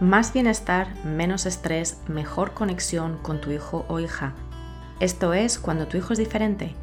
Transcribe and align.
Más 0.00 0.32
bienestar, 0.32 0.94
menos 1.04 1.44
estrés, 1.44 2.00
mejor 2.08 2.54
conexión 2.54 3.18
con 3.18 3.42
tu 3.42 3.50
hijo 3.50 3.84
o 3.86 4.00
hija. 4.00 4.32
Esto 4.98 5.34
es 5.34 5.58
Cuando 5.58 5.88
tu 5.88 5.98
hijo 5.98 6.14
es 6.14 6.18
diferente, 6.18 6.74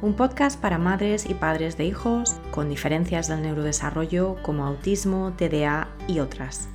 un 0.00 0.14
podcast 0.14 0.58
para 0.58 0.78
madres 0.78 1.28
y 1.28 1.34
padres 1.34 1.76
de 1.76 1.84
hijos 1.84 2.34
con 2.50 2.70
diferencias 2.70 3.28
del 3.28 3.42
neurodesarrollo 3.42 4.36
como 4.40 4.64
autismo, 4.64 5.34
TDA 5.36 5.88
y 6.08 6.20
otras. 6.20 6.70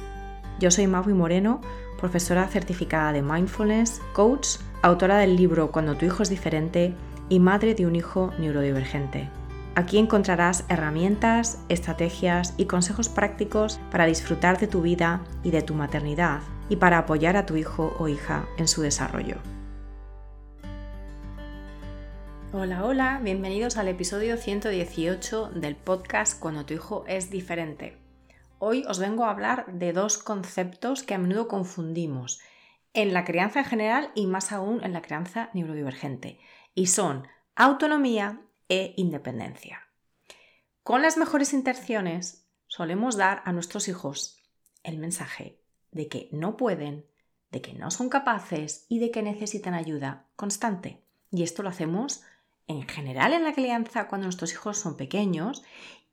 Yo 0.59 0.69
soy 0.69 0.85
Maui 0.85 1.15
Moreno, 1.15 1.61
profesora 1.99 2.47
certificada 2.47 3.11
de 3.11 3.23
mindfulness, 3.23 3.99
coach, 4.13 4.59
autora 4.83 5.17
del 5.17 5.35
libro 5.35 5.71
Cuando 5.71 5.95
tu 5.95 6.05
hijo 6.05 6.21
es 6.21 6.29
diferente 6.29 6.93
y 7.27 7.39
madre 7.39 7.73
de 7.73 7.87
un 7.87 7.95
hijo 7.95 8.31
neurodivergente. 8.37 9.31
Aquí 9.77 9.99
encontrarás 9.99 10.65
herramientas, 10.69 11.63
estrategias 11.69 12.55
y 12.57 12.65
consejos 12.65 13.09
prácticos 13.09 13.79
para 13.91 14.07
disfrutar 14.07 14.57
de 14.57 14.65
tu 14.65 14.81
vida 14.81 15.23
y 15.43 15.51
de 15.51 15.61
tu 15.61 15.75
maternidad 15.75 16.41
y 16.67 16.77
para 16.77 16.97
apoyar 16.97 17.37
a 17.37 17.45
tu 17.45 17.57
hijo 17.57 17.95
o 17.99 18.07
hija 18.07 18.47
en 18.57 18.67
su 18.67 18.81
desarrollo. 18.81 19.35
Hola, 22.53 22.85
hola, 22.85 23.19
bienvenidos 23.21 23.77
al 23.77 23.87
episodio 23.87 24.37
118 24.37 25.51
del 25.53 25.75
podcast 25.75 26.39
Cuando 26.39 26.65
tu 26.65 26.73
hijo 26.73 27.05
es 27.07 27.29
diferente. 27.29 27.99
Hoy 28.57 28.83
os 28.89 28.97
vengo 28.97 29.25
a 29.25 29.29
hablar 29.29 29.67
de 29.71 29.93
dos 29.93 30.17
conceptos 30.17 31.03
que 31.03 31.13
a 31.13 31.19
menudo 31.19 31.47
confundimos 31.47 32.41
en 32.95 33.13
la 33.13 33.25
crianza 33.25 33.59
en 33.59 33.65
general 33.65 34.11
y 34.15 34.25
más 34.25 34.51
aún 34.51 34.83
en 34.83 34.93
la 34.93 35.03
crianza 35.03 35.51
neurodivergente, 35.53 36.39
y 36.73 36.87
son 36.87 37.27
autonomía 37.55 38.41
e 38.69 38.93
independencia. 38.97 39.87
Con 40.83 41.01
las 41.01 41.17
mejores 41.17 41.53
intenciones 41.53 42.47
solemos 42.67 43.17
dar 43.17 43.41
a 43.45 43.51
nuestros 43.51 43.87
hijos 43.87 44.41
el 44.83 44.97
mensaje 44.97 45.59
de 45.91 46.07
que 46.07 46.29
no 46.31 46.57
pueden, 46.57 47.05
de 47.51 47.61
que 47.61 47.73
no 47.73 47.91
son 47.91 48.09
capaces 48.09 48.85
y 48.89 48.99
de 48.99 49.11
que 49.11 49.21
necesitan 49.21 49.73
ayuda 49.73 50.27
constante. 50.35 51.03
Y 51.31 51.43
esto 51.43 51.63
lo 51.63 51.69
hacemos 51.69 52.23
en 52.67 52.87
general 52.87 53.33
en 53.33 53.43
la 53.43 53.53
crianza 53.53 54.07
cuando 54.07 54.25
nuestros 54.25 54.53
hijos 54.53 54.77
son 54.77 54.97
pequeños 54.97 55.63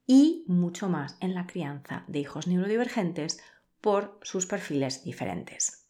y 0.07 0.45
mucho 0.47 0.89
más 0.89 1.17
en 1.21 1.35
la 1.35 1.47
crianza 1.47 2.05
de 2.07 2.21
hijos 2.21 2.47
neurodivergentes 2.47 3.41
por 3.81 4.19
sus 4.23 4.47
perfiles 4.47 5.05
diferentes. 5.05 5.89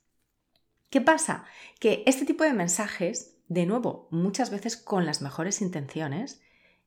¿Qué 0.91 1.00
pasa? 1.00 1.44
Que 1.81 2.03
este 2.06 2.25
tipo 2.25 2.44
de 2.44 2.53
mensajes, 2.53 3.36
de 3.48 3.66
nuevo, 3.66 4.08
muchas 4.10 4.50
veces 4.50 4.77
con 4.77 5.06
las 5.06 5.22
mejores 5.22 5.60
intenciones, 5.60 6.41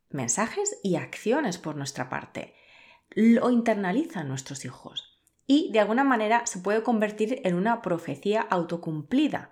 mensajes 0.10 0.80
y 0.84 0.96
acciones 0.96 1.58
por 1.58 1.76
nuestra 1.76 2.10
parte. 2.10 2.56
Lo 3.10 3.50
internalizan 3.50 4.28
nuestros 4.28 4.66
hijos 4.66 5.22
y 5.46 5.72
de 5.72 5.80
alguna 5.80 6.04
manera 6.04 6.46
se 6.46 6.60
puede 6.60 6.84
convertir 6.84 7.42
en 7.44 7.56
una 7.56 7.82
profecía 7.82 8.42
autocumplida 8.42 9.52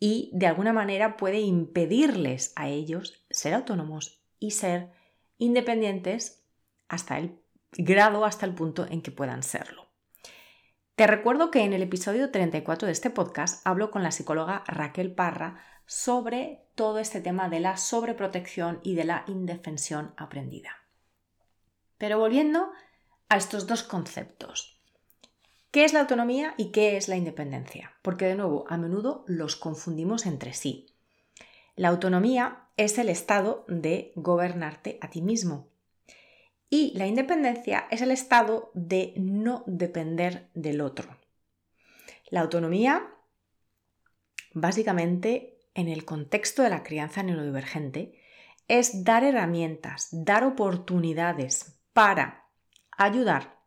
y 0.00 0.30
de 0.32 0.46
alguna 0.46 0.72
manera 0.72 1.16
puede 1.16 1.40
impedirles 1.40 2.52
a 2.56 2.68
ellos 2.68 3.26
ser 3.30 3.54
autónomos 3.54 4.22
y 4.38 4.52
ser 4.52 4.92
independientes 5.38 6.44
hasta 6.88 7.18
el 7.18 7.40
grado, 7.72 8.24
hasta 8.24 8.46
el 8.46 8.54
punto 8.54 8.86
en 8.88 9.02
que 9.02 9.10
puedan 9.10 9.42
serlo. 9.42 9.87
Te 10.98 11.06
recuerdo 11.06 11.52
que 11.52 11.62
en 11.62 11.74
el 11.74 11.82
episodio 11.82 12.32
34 12.32 12.86
de 12.86 12.90
este 12.90 13.08
podcast 13.08 13.64
hablo 13.64 13.92
con 13.92 14.02
la 14.02 14.10
psicóloga 14.10 14.64
Raquel 14.66 15.14
Parra 15.14 15.62
sobre 15.86 16.64
todo 16.74 16.98
este 16.98 17.20
tema 17.20 17.48
de 17.48 17.60
la 17.60 17.76
sobreprotección 17.76 18.80
y 18.82 18.96
de 18.96 19.04
la 19.04 19.22
indefensión 19.28 20.12
aprendida. 20.16 20.70
Pero 21.98 22.18
volviendo 22.18 22.72
a 23.28 23.36
estos 23.36 23.68
dos 23.68 23.84
conceptos. 23.84 24.82
¿Qué 25.70 25.84
es 25.84 25.92
la 25.92 26.00
autonomía 26.00 26.54
y 26.56 26.72
qué 26.72 26.96
es 26.96 27.06
la 27.06 27.14
independencia? 27.14 27.92
Porque 28.02 28.24
de 28.24 28.34
nuevo, 28.34 28.64
a 28.68 28.76
menudo 28.76 29.22
los 29.28 29.54
confundimos 29.54 30.26
entre 30.26 30.52
sí. 30.52 30.96
La 31.76 31.90
autonomía 31.90 32.66
es 32.76 32.98
el 32.98 33.08
estado 33.08 33.64
de 33.68 34.10
gobernarte 34.16 34.98
a 35.00 35.10
ti 35.10 35.22
mismo. 35.22 35.67
Y 36.70 36.92
la 36.96 37.06
independencia 37.06 37.86
es 37.90 38.02
el 38.02 38.10
estado 38.10 38.70
de 38.74 39.14
no 39.16 39.64
depender 39.66 40.50
del 40.54 40.80
otro. 40.80 41.16
La 42.30 42.40
autonomía 42.40 43.10
básicamente 44.52 45.58
en 45.74 45.88
el 45.88 46.04
contexto 46.04 46.62
de 46.62 46.70
la 46.70 46.82
crianza 46.82 47.22
neurodivergente 47.22 48.20
es 48.66 49.04
dar 49.04 49.24
herramientas, 49.24 50.08
dar 50.12 50.44
oportunidades 50.44 51.78
para 51.92 52.48
ayudar 52.90 53.58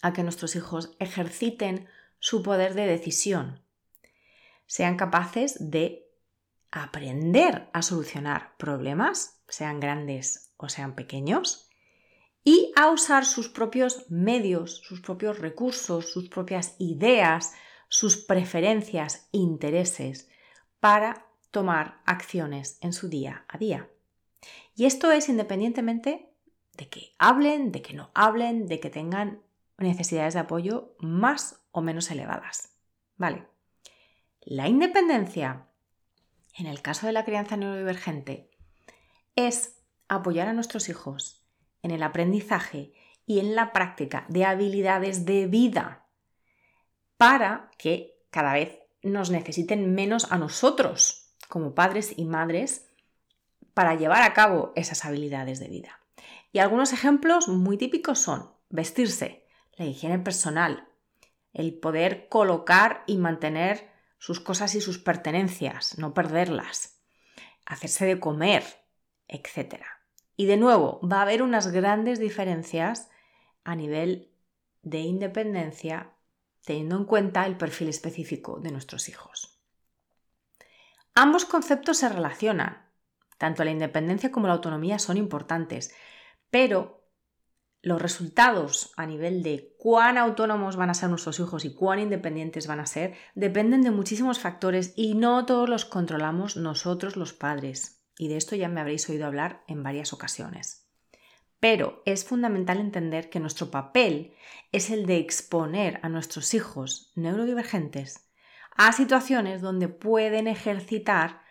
a 0.00 0.12
que 0.12 0.22
nuestros 0.22 0.56
hijos 0.56 0.96
ejerciten 0.98 1.88
su 2.18 2.42
poder 2.42 2.74
de 2.74 2.86
decisión, 2.86 3.62
sean 4.66 4.96
capaces 4.96 5.70
de 5.70 6.06
aprender 6.70 7.68
a 7.72 7.82
solucionar 7.82 8.56
problemas, 8.56 9.42
sean 9.48 9.80
grandes 9.80 10.52
o 10.56 10.68
sean 10.68 10.94
pequeños, 10.94 11.67
y 12.44 12.72
a 12.76 12.90
usar 12.90 13.24
sus 13.24 13.48
propios 13.48 14.06
medios, 14.10 14.80
sus 14.84 15.00
propios 15.00 15.38
recursos, 15.38 16.10
sus 16.10 16.28
propias 16.28 16.76
ideas, 16.78 17.54
sus 17.88 18.16
preferencias, 18.16 19.28
intereses 19.32 20.28
para 20.80 21.26
tomar 21.50 22.00
acciones 22.04 22.78
en 22.80 22.92
su 22.92 23.08
día 23.08 23.44
a 23.48 23.58
día. 23.58 23.90
Y 24.74 24.84
esto 24.86 25.10
es 25.10 25.28
independientemente 25.28 26.32
de 26.76 26.88
que 26.88 27.14
hablen, 27.18 27.72
de 27.72 27.82
que 27.82 27.94
no 27.94 28.10
hablen, 28.14 28.66
de 28.66 28.80
que 28.80 28.90
tengan 28.90 29.42
necesidades 29.76 30.34
de 30.34 30.40
apoyo 30.40 30.94
más 31.00 31.60
o 31.72 31.80
menos 31.80 32.10
elevadas. 32.10 32.76
Vale. 33.16 33.46
La 34.40 34.68
independencia, 34.68 35.66
en 36.56 36.66
el 36.66 36.80
caso 36.80 37.06
de 37.06 37.12
la 37.12 37.24
crianza 37.24 37.56
neurodivergente, 37.56 38.50
es 39.36 39.78
apoyar 40.08 40.48
a 40.48 40.52
nuestros 40.52 40.88
hijos 40.88 41.37
en 41.82 41.90
el 41.90 42.02
aprendizaje 42.02 42.92
y 43.26 43.40
en 43.40 43.54
la 43.54 43.72
práctica 43.72 44.24
de 44.28 44.44
habilidades 44.44 45.24
de 45.24 45.46
vida 45.46 46.06
para 47.16 47.70
que 47.78 48.18
cada 48.30 48.52
vez 48.52 48.78
nos 49.02 49.30
necesiten 49.30 49.94
menos 49.94 50.30
a 50.32 50.38
nosotros 50.38 51.34
como 51.48 51.74
padres 51.74 52.14
y 52.16 52.24
madres 52.24 52.88
para 53.74 53.94
llevar 53.94 54.22
a 54.22 54.34
cabo 54.34 54.72
esas 54.76 55.04
habilidades 55.04 55.60
de 55.60 55.68
vida. 55.68 56.00
Y 56.52 56.58
algunos 56.58 56.92
ejemplos 56.92 57.48
muy 57.48 57.76
típicos 57.76 58.18
son 58.18 58.50
vestirse, 58.70 59.46
la 59.76 59.84
higiene 59.84 60.18
personal, 60.18 60.88
el 61.52 61.78
poder 61.78 62.28
colocar 62.28 63.04
y 63.06 63.18
mantener 63.18 63.90
sus 64.18 64.40
cosas 64.40 64.74
y 64.74 64.80
sus 64.80 64.98
pertenencias, 64.98 65.98
no 65.98 66.14
perderlas, 66.14 67.00
hacerse 67.66 68.06
de 68.06 68.18
comer, 68.18 68.64
etc. 69.28 69.82
Y 70.38 70.46
de 70.46 70.56
nuevo, 70.56 71.00
va 71.00 71.18
a 71.18 71.22
haber 71.22 71.42
unas 71.42 71.72
grandes 71.72 72.20
diferencias 72.20 73.10
a 73.64 73.74
nivel 73.74 74.30
de 74.82 75.00
independencia 75.00 76.12
teniendo 76.64 76.96
en 76.96 77.06
cuenta 77.06 77.44
el 77.44 77.56
perfil 77.56 77.88
específico 77.88 78.60
de 78.60 78.70
nuestros 78.70 79.08
hijos. 79.08 79.60
Ambos 81.16 81.44
conceptos 81.44 81.98
se 81.98 82.08
relacionan. 82.08 82.86
Tanto 83.36 83.64
la 83.64 83.72
independencia 83.72 84.30
como 84.30 84.46
la 84.46 84.52
autonomía 84.52 85.00
son 85.00 85.16
importantes, 85.16 85.92
pero 86.50 87.10
los 87.82 88.00
resultados 88.00 88.92
a 88.96 89.06
nivel 89.06 89.42
de 89.42 89.74
cuán 89.76 90.18
autónomos 90.18 90.76
van 90.76 90.90
a 90.90 90.94
ser 90.94 91.10
nuestros 91.10 91.40
hijos 91.40 91.64
y 91.64 91.74
cuán 91.74 91.98
independientes 91.98 92.68
van 92.68 92.78
a 92.78 92.86
ser 92.86 93.16
dependen 93.34 93.82
de 93.82 93.90
muchísimos 93.90 94.38
factores 94.38 94.92
y 94.94 95.16
no 95.16 95.46
todos 95.46 95.68
los 95.68 95.84
controlamos 95.84 96.56
nosotros 96.56 97.16
los 97.16 97.32
padres. 97.32 97.97
Y 98.18 98.28
de 98.28 98.36
esto 98.36 98.56
ya 98.56 98.68
me 98.68 98.80
habréis 98.80 99.08
oído 99.08 99.26
hablar 99.26 99.62
en 99.68 99.82
varias 99.82 100.12
ocasiones. 100.12 100.86
Pero 101.60 102.02
es 102.04 102.24
fundamental 102.24 102.78
entender 102.78 103.30
que 103.30 103.40
nuestro 103.40 103.70
papel 103.70 104.34
es 104.72 104.90
el 104.90 105.06
de 105.06 105.18
exponer 105.18 105.98
a 106.02 106.08
nuestros 106.08 106.52
hijos 106.54 107.12
neurodivergentes 107.16 108.28
a 108.76 108.92
situaciones 108.92 109.60
donde 109.60 109.88
pueden 109.88 110.46
ejercitar 110.46 111.42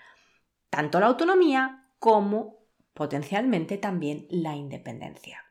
tanto 0.69 0.99
la 0.99 1.07
autonomía 1.07 1.89
como 1.99 2.57
potencialmente 2.93 3.77
también 3.77 4.27
la 4.29 4.55
independencia. 4.55 5.43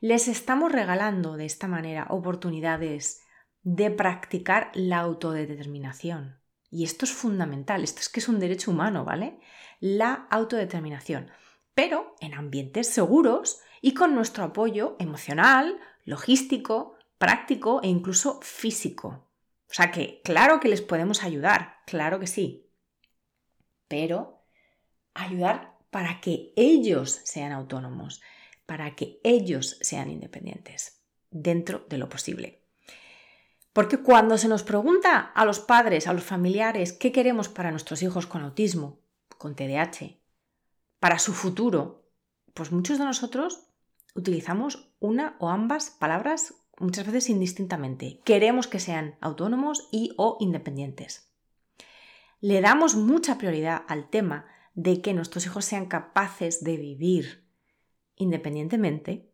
Les 0.00 0.26
estamos 0.26 0.72
regalando 0.72 1.36
de 1.36 1.44
esta 1.44 1.68
manera 1.68 2.06
oportunidades 2.08 3.22
de 3.62 3.90
practicar 3.90 4.70
la 4.74 4.98
autodeterminación. 4.98 6.41
Y 6.72 6.84
esto 6.84 7.04
es 7.04 7.12
fundamental, 7.12 7.84
esto 7.84 8.00
es 8.00 8.08
que 8.08 8.20
es 8.20 8.28
un 8.28 8.40
derecho 8.40 8.70
humano, 8.70 9.04
¿vale? 9.04 9.38
La 9.78 10.26
autodeterminación, 10.30 11.30
pero 11.74 12.16
en 12.20 12.32
ambientes 12.32 12.88
seguros 12.88 13.60
y 13.82 13.92
con 13.92 14.14
nuestro 14.14 14.42
apoyo 14.42 14.96
emocional, 14.98 15.78
logístico, 16.06 16.96
práctico 17.18 17.80
e 17.82 17.88
incluso 17.88 18.40
físico. 18.40 19.28
O 19.68 19.74
sea 19.74 19.90
que 19.90 20.22
claro 20.24 20.60
que 20.60 20.68
les 20.68 20.80
podemos 20.80 21.22
ayudar, 21.22 21.76
claro 21.86 22.18
que 22.18 22.26
sí, 22.26 22.70
pero 23.86 24.46
ayudar 25.12 25.76
para 25.90 26.22
que 26.22 26.54
ellos 26.56 27.20
sean 27.24 27.52
autónomos, 27.52 28.22
para 28.64 28.96
que 28.96 29.20
ellos 29.24 29.76
sean 29.82 30.08
independientes, 30.08 31.02
dentro 31.30 31.84
de 31.90 31.98
lo 31.98 32.08
posible. 32.08 32.61
Porque 33.72 33.98
cuando 33.98 34.36
se 34.36 34.48
nos 34.48 34.62
pregunta 34.62 35.18
a 35.18 35.44
los 35.44 35.60
padres, 35.60 36.06
a 36.06 36.12
los 36.12 36.24
familiares, 36.24 36.92
qué 36.92 37.10
queremos 37.10 37.48
para 37.48 37.70
nuestros 37.70 38.02
hijos 38.02 38.26
con 38.26 38.42
autismo, 38.42 39.00
con 39.38 39.54
TDAH, 39.54 40.18
para 40.98 41.18
su 41.18 41.32
futuro, 41.32 42.04
pues 42.54 42.70
muchos 42.70 42.98
de 42.98 43.04
nosotros 43.04 43.68
utilizamos 44.14 44.92
una 45.00 45.36
o 45.38 45.48
ambas 45.48 45.90
palabras 45.90 46.54
muchas 46.78 47.06
veces 47.06 47.30
indistintamente. 47.30 48.20
Queremos 48.24 48.66
que 48.66 48.78
sean 48.78 49.16
autónomos 49.20 49.88
y 49.90 50.12
o 50.16 50.36
independientes. 50.40 51.32
Le 52.40 52.60
damos 52.60 52.94
mucha 52.94 53.38
prioridad 53.38 53.84
al 53.88 54.10
tema 54.10 54.46
de 54.74 55.00
que 55.00 55.14
nuestros 55.14 55.46
hijos 55.46 55.64
sean 55.64 55.86
capaces 55.86 56.62
de 56.62 56.76
vivir 56.76 57.48
independientemente 58.16 59.31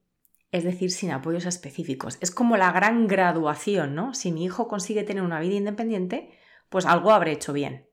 es 0.52 0.64
decir, 0.64 0.90
sin 0.90 1.10
apoyos 1.10 1.46
específicos. 1.46 2.18
Es 2.20 2.30
como 2.30 2.56
la 2.56 2.72
gran 2.72 3.06
graduación, 3.06 3.94
¿no? 3.94 4.14
Si 4.14 4.32
mi 4.32 4.44
hijo 4.44 4.68
consigue 4.68 5.04
tener 5.04 5.22
una 5.22 5.40
vida 5.40 5.56
independiente, 5.56 6.30
pues 6.68 6.86
algo 6.86 7.12
habré 7.12 7.32
hecho 7.32 7.52
bien. 7.52 7.88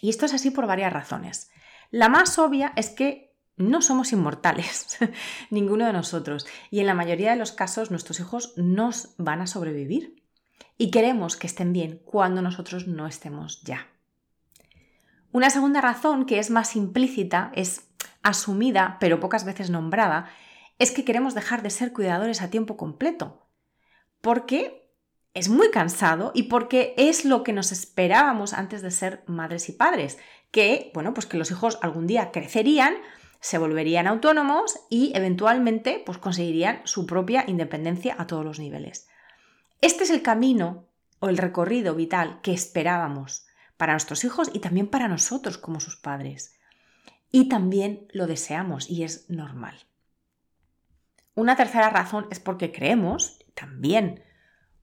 Y 0.00 0.10
esto 0.10 0.26
es 0.26 0.34
así 0.34 0.50
por 0.50 0.66
varias 0.66 0.92
razones. 0.92 1.50
La 1.90 2.08
más 2.08 2.38
obvia 2.38 2.72
es 2.76 2.90
que 2.90 3.34
no 3.56 3.80
somos 3.80 4.12
inmortales, 4.12 4.98
ninguno 5.50 5.86
de 5.86 5.92
nosotros, 5.92 6.46
y 6.70 6.80
en 6.80 6.86
la 6.86 6.94
mayoría 6.94 7.30
de 7.30 7.36
los 7.36 7.52
casos 7.52 7.90
nuestros 7.90 8.20
hijos 8.20 8.52
nos 8.56 9.14
van 9.16 9.40
a 9.40 9.46
sobrevivir. 9.46 10.22
Y 10.78 10.90
queremos 10.90 11.36
que 11.36 11.46
estén 11.46 11.72
bien 11.72 12.02
cuando 12.04 12.42
nosotros 12.42 12.86
no 12.86 13.06
estemos 13.06 13.62
ya. 13.62 13.88
Una 15.32 15.50
segunda 15.50 15.80
razón 15.80 16.26
que 16.26 16.38
es 16.38 16.50
más 16.50 16.76
implícita, 16.76 17.50
es 17.54 17.88
asumida, 18.22 18.98
pero 19.00 19.20
pocas 19.20 19.44
veces 19.44 19.70
nombrada, 19.70 20.28
es 20.78 20.90
que 20.90 21.04
queremos 21.04 21.34
dejar 21.34 21.62
de 21.62 21.70
ser 21.70 21.92
cuidadores 21.92 22.42
a 22.42 22.50
tiempo 22.50 22.76
completo. 22.76 23.48
Porque 24.20 24.90
es 25.34 25.48
muy 25.48 25.70
cansado 25.70 26.32
y 26.34 26.44
porque 26.44 26.94
es 26.96 27.24
lo 27.24 27.42
que 27.42 27.52
nos 27.52 27.72
esperábamos 27.72 28.52
antes 28.52 28.82
de 28.82 28.90
ser 28.90 29.22
madres 29.26 29.68
y 29.68 29.72
padres. 29.72 30.18
Que, 30.50 30.90
bueno, 30.94 31.14
pues 31.14 31.26
que 31.26 31.36
los 31.36 31.50
hijos 31.50 31.78
algún 31.82 32.06
día 32.06 32.30
crecerían, 32.30 32.94
se 33.40 33.58
volverían 33.58 34.06
autónomos 34.06 34.78
y 34.88 35.12
eventualmente 35.14 36.02
pues 36.04 36.18
conseguirían 36.18 36.80
su 36.84 37.06
propia 37.06 37.44
independencia 37.46 38.16
a 38.18 38.26
todos 38.26 38.44
los 38.44 38.58
niveles. 38.58 39.08
Este 39.82 40.04
es 40.04 40.10
el 40.10 40.22
camino 40.22 40.88
o 41.18 41.28
el 41.28 41.38
recorrido 41.38 41.94
vital 41.94 42.40
que 42.42 42.52
esperábamos 42.52 43.46
para 43.76 43.92
nuestros 43.92 44.24
hijos 44.24 44.50
y 44.52 44.60
también 44.60 44.88
para 44.88 45.08
nosotros 45.08 45.58
como 45.58 45.80
sus 45.80 45.96
padres. 45.96 46.58
Y 47.30 47.48
también 47.48 48.08
lo 48.12 48.26
deseamos 48.26 48.88
y 48.88 49.04
es 49.04 49.28
normal. 49.28 49.76
Una 51.36 51.54
tercera 51.54 51.90
razón 51.90 52.26
es 52.30 52.40
porque 52.40 52.72
creemos, 52.72 53.38
también 53.54 54.24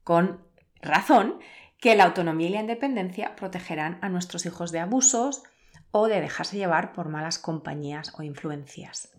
con 0.04 0.46
razón, 0.80 1.40
que 1.80 1.96
la 1.96 2.04
autonomía 2.04 2.48
y 2.48 2.52
la 2.52 2.60
independencia 2.60 3.34
protegerán 3.34 3.98
a 4.02 4.08
nuestros 4.08 4.46
hijos 4.46 4.70
de 4.70 4.78
abusos 4.78 5.42
o 5.90 6.06
de 6.06 6.20
dejarse 6.20 6.56
llevar 6.56 6.92
por 6.92 7.08
malas 7.08 7.40
compañías 7.40 8.12
o 8.16 8.22
influencias. 8.22 9.10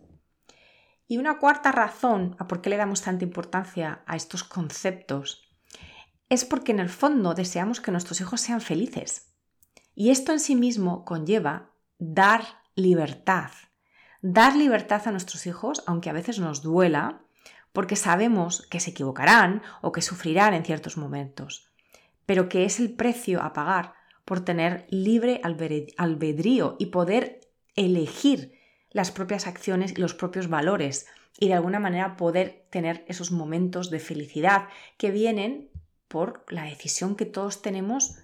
Y 1.08 1.18
una 1.18 1.38
cuarta 1.38 1.74
razón 1.74 2.38
a 2.40 2.48
por 2.48 2.62
qué 2.62 2.70
le 2.70 2.78
damos 2.78 3.02
tanta 3.02 3.26
importancia 3.26 4.02
a 4.08 4.16
estos 4.16 4.46
conceptos 4.46 5.44
es 6.30 6.46
porque 6.46 6.72
en 6.72 6.80
el 6.80 6.90
fondo 6.90 7.34
deseamos 7.34 7.82
que 7.82 7.92
nuestros 7.92 8.22
hijos 8.22 8.40
sean 8.40 8.62
felices. 8.62 9.36
Y 9.94 10.10
esto 10.10 10.32
en 10.32 10.40
sí 10.40 10.56
mismo 10.56 11.04
conlleva 11.04 11.72
dar 12.00 12.44
libertad. 12.76 13.52
Dar 14.22 14.56
libertad 14.56 15.02
a 15.06 15.12
nuestros 15.12 15.46
hijos, 15.48 15.84
aunque 15.86 16.10
a 16.10 16.14
veces 16.14 16.40
nos 16.40 16.62
duela, 16.62 17.25
porque 17.75 17.98
sabemos 17.98 18.66
que 18.72 18.80
se 18.80 18.92
equivocarán 18.92 19.62
o 19.81 19.92
que 19.92 20.01
sufrirán 20.01 20.54
en 20.54 20.63
ciertos 20.63 20.95
momentos, 20.95 21.69
pero 22.25 22.48
que 22.48 22.63
es 22.63 22.80
el 22.80 22.95
precio 22.95 23.44
a 23.44 23.51
pagar 23.51 23.94
por 24.24 24.39
tener 24.39 24.88
libre 24.89 25.42
albedrío 25.44 26.77
y 26.80 26.86
poder 26.88 27.42
elegir 27.75 28.57
las 28.92 29.12
propias 29.12 29.45
acciones 29.45 29.92
y 29.92 30.00
los 30.00 30.13
propios 30.13 30.48
valores 30.48 31.06
y 31.38 31.50
de 31.50 31.56
alguna 31.56 31.81
manera 31.81 32.16
poder 32.16 32.66
tener 32.69 33.04
esos 33.10 33.31
momentos 33.31 33.89
de 33.89 34.00
felicidad 34.00 34.69
que 34.98 35.12
vienen 35.12 35.69
por 36.07 36.45
la 36.48 36.63
decisión 36.63 37.18
que 37.18 37.25
todos 37.25 37.62
tenemos 37.62 38.16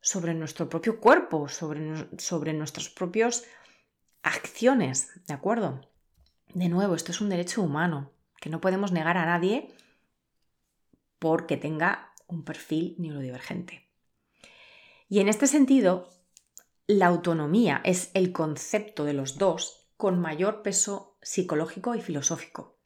sobre 0.00 0.32
nuestro 0.32 0.70
propio 0.70 0.98
cuerpo, 0.98 1.48
sobre, 1.48 2.08
sobre 2.16 2.54
nuestras 2.54 2.88
propias 2.88 3.44
acciones, 4.22 5.10
¿de 5.26 5.34
acuerdo? 5.34 5.82
De 6.54 6.70
nuevo, 6.70 6.94
esto 6.94 7.12
es 7.12 7.20
un 7.20 7.28
derecho 7.28 7.60
humano 7.60 8.12
que 8.40 8.50
no 8.50 8.60
podemos 8.60 8.92
negar 8.92 9.16
a 9.16 9.26
nadie 9.26 9.68
porque 11.18 11.56
tenga 11.56 12.12
un 12.26 12.44
perfil 12.44 12.94
neurodivergente. 12.98 13.88
Y 15.08 15.20
en 15.20 15.28
este 15.28 15.46
sentido, 15.46 16.10
la 16.86 17.06
autonomía 17.06 17.80
es 17.84 18.10
el 18.14 18.32
concepto 18.32 19.04
de 19.04 19.14
los 19.14 19.38
dos 19.38 19.88
con 19.96 20.20
mayor 20.20 20.62
peso 20.62 21.16
psicológico 21.22 21.94
y 21.94 22.00
filosófico. 22.00 22.76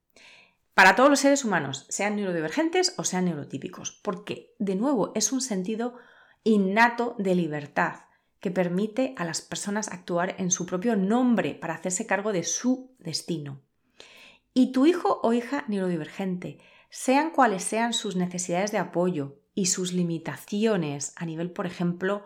Para 0.74 0.96
todos 0.96 1.10
los 1.10 1.20
seres 1.20 1.44
humanos, 1.44 1.84
sean 1.90 2.16
neurodivergentes 2.16 2.94
o 2.96 3.04
sean 3.04 3.26
neurotípicos, 3.26 3.92
porque 4.02 4.54
de 4.58 4.76
nuevo 4.76 5.12
es 5.14 5.30
un 5.32 5.42
sentido 5.42 5.98
innato 6.44 7.14
de 7.18 7.34
libertad 7.34 8.06
que 8.40 8.50
permite 8.50 9.14
a 9.18 9.24
las 9.24 9.42
personas 9.42 9.88
actuar 9.88 10.34
en 10.38 10.50
su 10.50 10.64
propio 10.64 10.96
nombre 10.96 11.54
para 11.54 11.74
hacerse 11.74 12.06
cargo 12.06 12.32
de 12.32 12.42
su 12.42 12.96
destino 12.98 13.60
y 14.54 14.72
tu 14.72 14.86
hijo 14.86 15.20
o 15.22 15.32
hija 15.32 15.64
neurodivergente, 15.68 16.58
sean 16.90 17.30
cuales 17.30 17.62
sean 17.62 17.92
sus 17.92 18.16
necesidades 18.16 18.70
de 18.70 18.78
apoyo 18.78 19.38
y 19.54 19.66
sus 19.66 19.92
limitaciones 19.92 21.14
a 21.16 21.24
nivel, 21.24 21.50
por 21.50 21.66
ejemplo, 21.66 22.24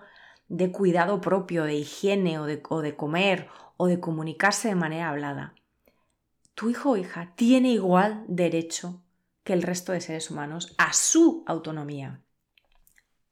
de 0.49 0.70
cuidado 0.70 1.20
propio, 1.20 1.64
de 1.64 1.75
higiene 1.75 2.38
o 2.38 2.46
de, 2.46 2.61
comer 2.96 3.49
o 3.76 3.87
de 3.87 4.00
comunicarse 4.00 4.69
de 4.69 4.75
manera 4.75 5.11
hablada. 5.11 5.55
Tu 6.55 6.70
hijo 6.70 6.90
o 6.90 6.96
hija 6.96 7.32
tiene 7.37 7.73
igual 7.73 8.25
derecho 8.28 9.02
que 9.44 9.52
el 9.52 9.62
resto 9.62 9.93
de 9.93 10.00
seres 10.00 10.31
humanos 10.31 10.75
a 10.78 10.93
su 10.93 11.44
autonomía, 11.46 12.23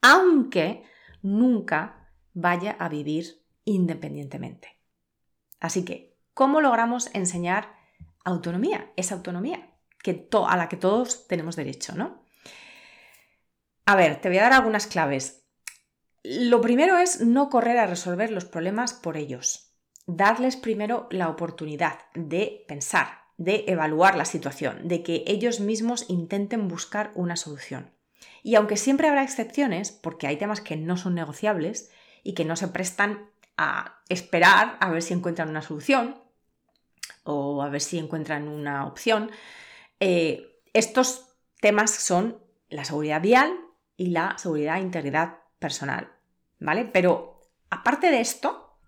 aunque 0.03 0.85
nunca 1.23 2.11
vaya 2.35 2.77
a 2.79 2.89
vivir 2.89 3.43
independientemente. 3.65 4.79
Así 5.59 5.85
que, 5.85 6.17
¿cómo 6.35 6.61
logramos 6.61 7.13
enseñar 7.15 7.75
autonomía, 8.25 8.93
esa 8.97 9.15
autonomía 9.15 9.71
que 10.05 10.29
a 10.47 10.57
la 10.57 10.69
que 10.69 10.77
todos 10.77 11.27
tenemos 11.27 11.57
derecho, 11.57 11.95
¿no? 11.97 12.23
A 13.87 13.97
ver, 13.97 14.21
te 14.21 14.29
voy 14.29 14.37
a 14.37 14.43
dar 14.43 14.53
algunas 14.53 14.87
claves. 14.87 15.47
Lo 16.23 16.61
primero 16.61 16.99
es 16.99 17.23
no 17.23 17.49
correr 17.49 17.79
a 17.79 17.87
resolver 17.87 18.31
los 18.31 18.45
problemas 18.45 18.93
por 18.93 19.17
ellos. 19.17 19.75
Darles 20.07 20.57
primero 20.57 21.09
la 21.11 21.31
oportunidad 21.31 22.01
de 22.15 22.65
pensar, 22.69 23.09
de 23.39 23.65
evaluar 23.67 24.17
la 24.17 24.27
situación, 24.27 24.89
de 24.89 25.03
que 25.03 25.25
ellos 25.27 25.61
mismos 25.61 26.05
intenten 26.09 26.69
buscar 26.69 27.11
una 27.15 27.37
solución. 27.37 27.91
Y 28.43 28.57
aunque 28.57 28.77
siempre 28.77 29.09
habrá 29.09 29.23
excepciones, 29.23 29.91
porque 29.91 30.27
hay 30.27 30.37
temas 30.37 30.61
que 30.61 30.77
no 30.77 30.99
son 30.99 31.15
negociables 31.15 31.91
y 32.23 32.35
que 32.35 32.45
no 32.45 32.57
se 32.57 32.69
prestan 32.69 33.31
a 33.57 34.03
esperar 34.11 34.77
a 34.81 34.91
ver 34.91 35.03
si 35.03 35.15
encuentran 35.15 35.49
una 35.49 35.63
solución, 35.63 36.24
o 37.25 37.63
a 37.63 37.69
ver 37.69 37.81
si 37.81 37.99
encuentran 37.99 38.49
una 38.49 38.87
opción. 38.87 39.31
Eh, 40.01 40.61
estos 40.73 41.37
temas 41.61 41.91
son 41.91 42.39
la 42.69 42.85
seguridad 42.85 43.21
vial 43.21 43.53
y 43.97 44.09
la 44.09 44.37
seguridad 44.39 44.79
e 44.79 44.83
integridad 44.83 45.39
personal, 45.59 46.13
¿vale? 46.59 46.85
Pero 46.85 47.41
aparte 47.71 48.11
de 48.11 48.21
esto, 48.21 48.79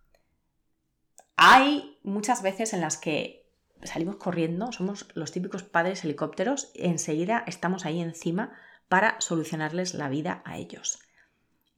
hay 1.36 1.98
muchas 2.02 2.42
veces 2.42 2.72
en 2.72 2.80
las 2.80 2.96
que 2.96 3.46
salimos 3.82 4.16
corriendo, 4.16 4.72
somos 4.72 5.06
los 5.14 5.32
típicos 5.32 5.62
padres 5.62 6.04
helicópteros, 6.04 6.70
y 6.74 6.86
enseguida 6.86 7.44
estamos 7.46 7.84
ahí 7.84 8.00
encima 8.00 8.52
para 8.88 9.20
solucionarles 9.20 9.94
la 9.94 10.08
vida 10.08 10.42
a 10.44 10.56
ellos. 10.56 11.00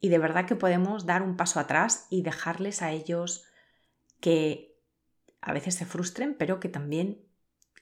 Y 0.00 0.10
de 0.10 0.18
verdad 0.18 0.46
que 0.46 0.54
podemos 0.54 1.06
dar 1.06 1.22
un 1.22 1.36
paso 1.36 1.58
atrás 1.58 2.06
y 2.10 2.22
dejarles 2.22 2.82
a 2.82 2.92
ellos 2.92 3.44
que 4.20 4.67
a 5.40 5.52
veces 5.52 5.74
se 5.74 5.86
frustren, 5.86 6.34
pero 6.34 6.60
que 6.60 6.68
también 6.68 7.24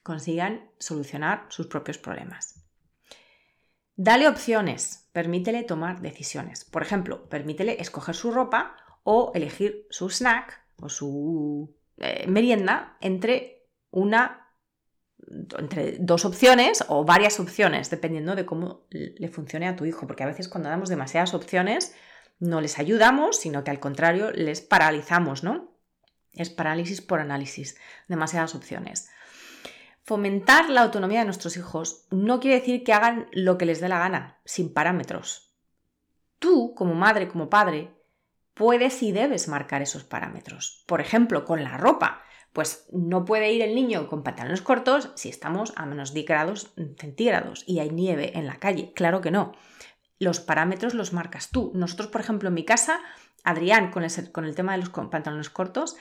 consigan 0.03 0.71
solucionar 0.79 1.45
sus 1.49 1.67
propios 1.67 1.97
problemas. 1.97 2.63
Dale 3.95 4.27
opciones, 4.27 5.09
permítele 5.11 5.63
tomar 5.63 6.01
decisiones. 6.01 6.65
Por 6.65 6.83
ejemplo, 6.83 7.27
permítele 7.29 7.81
escoger 7.81 8.15
su 8.15 8.31
ropa 8.31 8.75
o 9.03 9.31
elegir 9.33 9.87
su 9.89 10.09
snack 10.09 10.61
o 10.79 10.89
su 10.89 11.75
eh, 11.97 12.27
merienda 12.27 12.97
entre 13.01 13.67
una 13.89 14.43
entre 15.57 15.97
dos 15.99 16.25
opciones 16.25 16.85
o 16.87 17.03
varias 17.03 17.39
opciones, 17.39 17.89
dependiendo 17.89 18.35
de 18.35 18.45
cómo 18.45 18.85
le 18.89 19.27
funcione 19.27 19.67
a 19.67 19.75
tu 19.75 19.85
hijo, 19.85 20.07
porque 20.07 20.23
a 20.23 20.27
veces 20.27 20.47
cuando 20.47 20.69
damos 20.69 20.89
demasiadas 20.89 21.33
opciones 21.33 21.95
no 22.39 22.61
les 22.61 22.79
ayudamos, 22.79 23.37
sino 23.37 23.63
que 23.63 23.71
al 23.71 23.79
contrario 23.79 24.31
les 24.31 24.61
paralizamos, 24.61 25.43
¿no? 25.43 25.76
Es 26.37 26.49
parálisis 26.49 27.01
por 27.01 27.19
análisis, 27.19 27.77
demasiadas 28.07 28.55
opciones. 28.55 29.09
Fomentar 30.03 30.69
la 30.69 30.83
autonomía 30.83 31.19
de 31.19 31.25
nuestros 31.25 31.57
hijos 31.57 32.05
no 32.11 32.39
quiere 32.39 32.59
decir 32.59 32.85
que 32.85 32.93
hagan 32.93 33.27
lo 33.33 33.57
que 33.57 33.65
les 33.65 33.81
dé 33.81 33.89
la 33.89 33.99
gana, 33.99 34.39
sin 34.45 34.73
parámetros. 34.73 35.51
tú, 36.39 36.73
como 36.75 36.93
madre, 36.93 37.27
como 37.27 37.49
padre, 37.49 37.91
puedes 38.53 39.03
y 39.03 39.11
debes 39.11 39.47
marcar 39.47 39.81
esos 39.81 40.03
parámetros. 40.03 40.83
Por 40.87 41.01
ejemplo, 41.01 41.45
con 41.45 41.63
la 41.63 41.77
ropa. 41.77 42.23
Pues 42.53 42.87
no 42.91 43.25
puede 43.25 43.51
ir 43.51 43.61
el 43.61 43.75
niño 43.75 44.07
con 44.07 44.23
pantalones 44.23 44.61
cortos 44.61 45.11
si 45.15 45.29
estamos 45.29 45.73
a 45.75 45.85
menos 45.85 46.13
10 46.13 46.25
grados 46.25 46.73
centígrados 46.97 47.63
y 47.67 47.79
hay 47.79 47.91
nieve 47.91 48.31
en 48.37 48.47
la 48.47 48.59
calle. 48.59 48.93
Claro 48.95 49.21
que 49.21 49.29
no. 49.29 49.53
Los 50.19 50.39
parámetros 50.39 50.95
los 50.95 51.13
marcas 51.13 51.49
tú. 51.51 51.71
Nosotros, 51.75 52.07
por 52.07 52.21
ejemplo, 52.21 52.49
en 52.49 52.55
mi 52.55 52.65
casa, 52.65 52.99
Adrián, 53.43 53.91
con 53.91 54.03
el, 54.03 54.31
con 54.31 54.45
el 54.45 54.55
tema 54.55 54.71
de 54.71 54.79
los 54.79 54.89
pantalones 54.89 55.51
cortos, 55.51 55.97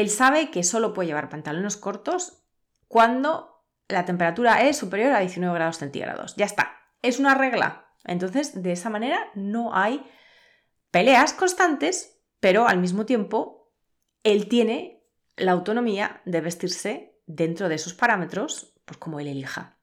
él 0.00 0.10
sabe 0.10 0.50
que 0.50 0.62
solo 0.62 0.92
puede 0.92 1.08
llevar 1.08 1.28
pantalones 1.28 1.76
cortos 1.76 2.42
cuando 2.88 3.64
la 3.88 4.04
temperatura 4.04 4.62
es 4.62 4.76
superior 4.76 5.12
a 5.12 5.20
19 5.20 5.54
grados 5.54 5.78
centígrados. 5.78 6.34
Ya 6.36 6.44
está. 6.44 6.76
Es 7.02 7.18
una 7.18 7.34
regla. 7.34 7.88
Entonces, 8.04 8.62
de 8.62 8.72
esa 8.72 8.90
manera 8.90 9.18
no 9.34 9.74
hay 9.74 10.04
peleas 10.90 11.32
constantes, 11.32 12.20
pero 12.40 12.68
al 12.68 12.78
mismo 12.78 13.06
tiempo 13.06 13.72
él 14.22 14.48
tiene 14.48 15.02
la 15.36 15.52
autonomía 15.52 16.20
de 16.24 16.40
vestirse 16.40 17.20
dentro 17.26 17.68
de 17.68 17.76
esos 17.76 17.94
parámetros, 17.94 18.74
pues 18.84 18.98
como 18.98 19.20
él 19.20 19.28
elija. 19.28 19.78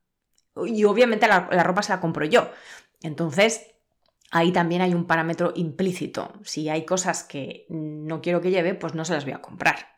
Y 0.66 0.84
obviamente 0.84 1.28
la, 1.28 1.42
ropa 1.64 1.82
se 1.82 1.92
la 1.92 2.00
compro 2.00 2.26
yo. 2.26 2.52
Entonces, 3.02 3.66
ahí 4.32 4.52
también 4.52 4.82
hay 4.82 4.94
un 4.94 5.08
parámetro 5.08 5.54
implícito. 5.56 6.34
Si 6.44 6.70
hay 6.70 6.86
cosas 6.86 7.24
que 7.24 7.66
no 7.70 8.22
quiero 8.22 8.42
que 8.42 8.52
lleve, 8.52 8.76
pues 8.76 8.94
no 8.94 9.06
se 9.06 9.14
las 9.14 9.26
voy 9.26 9.34
a 9.34 9.42
comprar. 9.42 9.93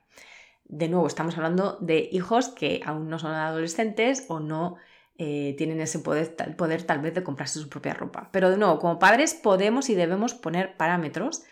De 0.66 0.90
nuevo, 0.90 1.08
estamos 1.08 1.38
hablando 1.38 1.78
de 1.80 2.10
hijos 2.12 2.50
que 2.50 2.82
aún 2.86 3.10
no 3.10 3.20
son 3.20 3.32
adolescentes 3.32 4.26
o 4.28 4.40
no 4.40 4.78
eh, 5.18 5.56
tienen 5.58 5.80
ese 5.80 6.00
poder, 6.00 6.36
tal 6.36 7.00
vez 7.00 7.14
de 7.14 7.24
comprarse 7.24 7.60
su 7.60 7.70
propia 7.70 7.94
ropa. 7.94 8.30
Pero 8.32 8.50
de 8.50 8.58
nuevo, 8.58 8.80
como 8.80 9.00
padres 9.00 9.34
podemos 9.34 9.90
y 9.90 9.96
debemos 9.96 10.34
poner 10.34 10.76
parámetros, 10.76 11.44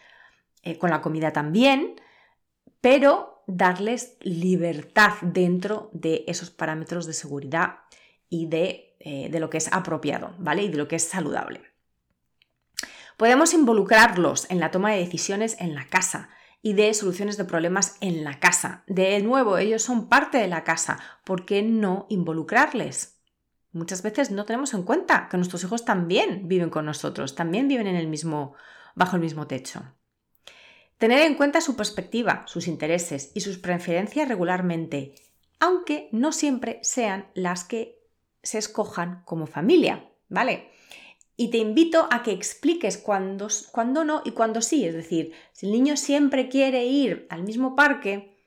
eh, 0.64 0.78
con 0.78 0.90
la 0.90 1.02
comida 1.02 1.32
también, 1.32 1.96
pero 2.82 3.44
darles 3.48 4.18
libertad 4.22 5.14
dentro 5.22 5.90
de 5.94 6.26
esos 6.28 6.50
parámetros 6.50 7.06
de 7.06 7.14
seguridad 7.14 7.80
y 8.30 8.48
de, 8.48 8.96
eh, 9.00 9.30
de 9.30 9.40
lo 9.40 9.50
que 9.50 9.58
es 9.58 9.72
apropiado, 9.72 10.34
¿vale? 10.40 10.64
Y 10.64 10.70
de 10.70 10.78
lo 10.78 10.88
que 10.88 10.96
es 10.96 11.08
saludable. 11.08 11.62
Podemos 13.16 13.54
involucrarlos 13.54 14.50
en 14.50 14.60
la 14.60 14.72
toma 14.72 14.92
de 14.92 15.00
decisiones 15.00 15.56
en 15.60 15.76
la 15.76 15.86
casa 15.86 16.30
y 16.66 16.74
de 16.74 16.94
soluciones 16.94 17.36
de 17.38 17.44
problemas 17.44 17.98
en 18.00 18.24
la 18.24 18.40
casa. 18.40 18.84
De 18.88 19.22
nuevo, 19.22 19.58
ellos 19.58 19.84
son 19.84 20.08
parte 20.08 20.38
de 20.38 20.48
la 20.48 20.64
casa. 20.64 20.98
¿Por 21.26 21.46
qué 21.46 21.62
no 21.62 22.08
involucrarles? 22.10 23.20
Muchas 23.74 24.02
veces 24.02 24.32
no 24.32 24.46
tenemos 24.46 24.74
en 24.74 24.84
cuenta 24.84 25.28
que 25.30 25.36
nuestros 25.36 25.64
hijos 25.66 25.84
también 25.84 26.48
viven 26.48 26.70
con 26.70 26.86
nosotros, 26.86 27.36
también 27.36 27.68
viven 27.68 27.88
en 27.88 27.98
el 27.98 28.08
mismo, 28.08 28.56
bajo 28.96 29.18
el 29.18 29.22
mismo 29.22 29.46
techo. 29.46 29.84
Tener 30.98 31.24
en 31.24 31.36
cuenta 31.36 31.60
su 31.60 31.76
perspectiva, 31.76 32.44
sus 32.48 32.68
intereses 32.68 33.32
y 33.36 33.42
sus 33.42 33.58
preferencias 33.58 34.30
regularmente, 34.30 35.16
aunque 35.60 36.08
no 36.14 36.32
siempre 36.32 36.80
sean 36.82 37.28
las 37.34 37.66
que 37.66 38.00
se 38.42 38.58
escojan 38.58 39.24
como 39.26 39.48
familia, 39.48 40.10
¿vale? 40.30 40.72
Y 41.36 41.50
te 41.50 41.58
invito 41.58 42.08
a 42.12 42.22
que 42.22 42.32
expliques 42.32 42.98
cuándo, 42.98 43.48
no 44.06 44.22
y 44.24 44.32
cuándo 44.32 44.62
sí. 44.62 44.86
Es 44.86 44.94
decir, 44.94 45.34
si 45.52 45.66
el 45.66 45.72
niño 45.72 45.98
siempre 45.98 46.48
quiere 46.48 46.86
ir 46.86 47.26
al 47.30 47.44
mismo 47.44 47.76
parque 47.76 48.38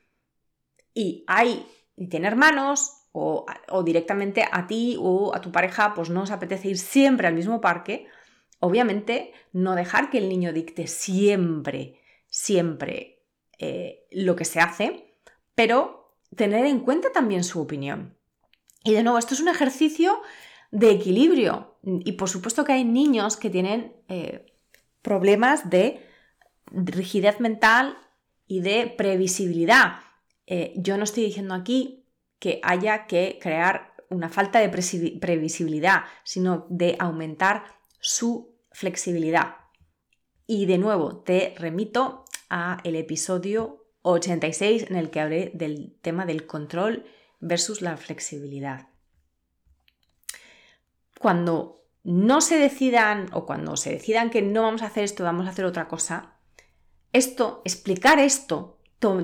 y 0.95 1.25
hay 1.27 1.67
y 1.97 2.09
tiene 2.09 2.29
hermanos 2.29 2.93
o, 3.13 3.47
directamente 3.83 4.45
a 4.51 4.67
ti 4.67 4.97
o 5.01 5.35
a 5.35 5.41
tu 5.41 5.51
pareja 5.51 5.95
pues 5.95 6.11
no 6.11 6.23
os 6.23 6.31
apetece 6.31 6.69
ir 6.69 6.79
siempre 6.79 7.27
al 7.27 7.35
mismo 7.35 7.63
parque, 7.63 8.07
obviamente 8.61 9.33
no 9.53 9.75
dejar 9.75 10.11
que 10.11 10.19
el 10.19 10.29
niño 10.29 10.53
dicte 10.53 10.87
siempre, 10.87 11.99
siempre 12.29 13.23
eh, 13.59 14.07
lo 14.11 14.37
que 14.37 14.45
se 14.45 14.61
hace, 14.61 15.15
pero 15.55 16.15
tener 16.37 16.67
en 16.67 16.81
cuenta 16.81 17.11
también 17.11 17.43
su 17.43 17.61
opinión. 17.61 18.15
Y 18.85 18.93
de 18.93 19.03
nuevo, 19.03 19.19
esto 19.19 19.33
es 19.33 19.41
un 19.41 19.49
ejercicio 19.49 20.21
de 20.71 20.91
equilibrio. 20.91 21.79
Y 21.83 22.13
por 22.13 22.29
supuesto 22.29 22.65
que 22.65 22.73
hay 22.73 22.85
niños 22.85 23.37
que 23.37 23.51
tienen 23.51 23.95
eh, 24.09 24.47
problemas 25.03 25.71
de 25.71 26.05
rigidez 26.67 27.41
mental 27.41 27.97
y 28.47 28.61
de 28.61 28.93
previsibilidad. 28.97 30.01
Eh, 30.47 30.75
yo 30.77 30.97
no 30.97 31.05
estoy 31.05 31.25
diciendo 31.25 31.55
aquí 31.55 32.05
que 32.39 32.61
haya 32.63 33.07
que 33.07 33.39
crear 33.41 33.95
una 34.09 34.29
falta 34.29 34.61
de 34.61 34.69
previsibilidad, 34.69 36.05
sino 36.23 36.67
de 36.69 36.97
aumentar 36.99 37.65
su 38.01 38.55
flexibilidad. 38.73 39.57
Y 40.47 40.67
de 40.67 40.79
nuevo, 40.79 41.19
te 41.19 41.55
remito 41.59 42.25
a 42.49 42.79
el 42.85 42.95
episodio 42.95 43.85
86 44.03 44.87
en 44.91 44.97
el 44.97 45.11
que 45.11 45.21
hablé 45.21 45.51
del 45.55 45.97
tema 46.03 46.25
del 46.25 46.47
control 46.47 47.05
versus 47.41 47.83
la 47.83 47.97
flexibilidad. 47.97 48.89
Cuando 51.19 51.85
no 52.05 52.41
se 52.41 52.59
decidan 52.59 53.29
o 53.33 53.47
cuando 53.47 53.77
se 53.77 53.91
decidan 53.91 54.31
que 54.31 54.43
no 54.43 54.63
vamos 54.63 54.83
a 54.83 54.87
hacer 54.87 55.05
esto, 55.05 55.25
vamos 55.25 55.47
a 55.47 55.51
hacer 55.51 55.65
otra 55.65 55.89
cosa, 55.89 56.35
esto, 57.13 57.63
explicar 57.65 58.19
esto 58.19 58.77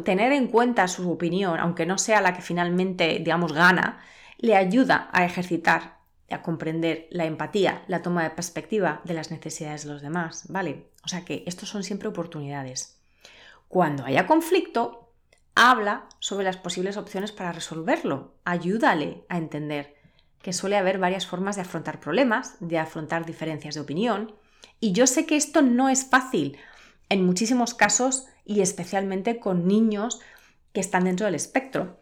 tener 0.04 0.32
en 0.32 0.48
cuenta 0.48 0.86
su 0.88 1.10
opinión, 1.10 1.58
aunque 1.58 1.86
no 1.86 1.98
sea 1.98 2.20
la 2.20 2.34
que 2.34 2.42
finalmente, 2.42 3.18
digamos, 3.18 3.52
gana, 3.52 4.00
le 4.38 4.56
ayuda 4.56 5.08
a 5.12 5.24
ejercitar, 5.24 5.98
a 6.30 6.42
comprender 6.42 7.08
la 7.10 7.24
empatía, 7.24 7.82
la 7.88 8.02
toma 8.02 8.22
de 8.22 8.30
perspectiva 8.30 9.00
de 9.04 9.14
las 9.14 9.30
necesidades 9.30 9.84
de 9.84 9.92
los 9.92 10.02
demás, 10.02 10.44
¿vale? 10.48 10.88
O 11.04 11.08
sea 11.08 11.24
que 11.24 11.42
estos 11.46 11.68
son 11.68 11.82
siempre 11.82 12.08
oportunidades. 12.08 13.00
Cuando 13.68 14.04
haya 14.04 14.26
conflicto, 14.26 15.12
habla 15.54 16.08
sobre 16.20 16.44
las 16.44 16.56
posibles 16.56 16.96
opciones 16.96 17.32
para 17.32 17.52
resolverlo, 17.52 18.34
ayúdale 18.44 19.24
a 19.28 19.38
entender 19.38 19.96
que 20.42 20.52
suele 20.52 20.76
haber 20.76 20.98
varias 20.98 21.26
formas 21.26 21.56
de 21.56 21.62
afrontar 21.62 22.00
problemas, 22.00 22.56
de 22.60 22.78
afrontar 22.78 23.24
diferencias 23.24 23.74
de 23.74 23.80
opinión, 23.80 24.34
y 24.80 24.92
yo 24.92 25.06
sé 25.06 25.26
que 25.26 25.36
esto 25.36 25.62
no 25.62 25.88
es 25.88 26.04
fácil. 26.04 26.58
En 27.08 27.24
muchísimos 27.24 27.74
casos 27.74 28.26
y 28.44 28.60
especialmente 28.60 29.38
con 29.38 29.66
niños 29.66 30.20
que 30.72 30.80
están 30.80 31.04
dentro 31.04 31.26
del 31.26 31.34
espectro. 31.34 32.00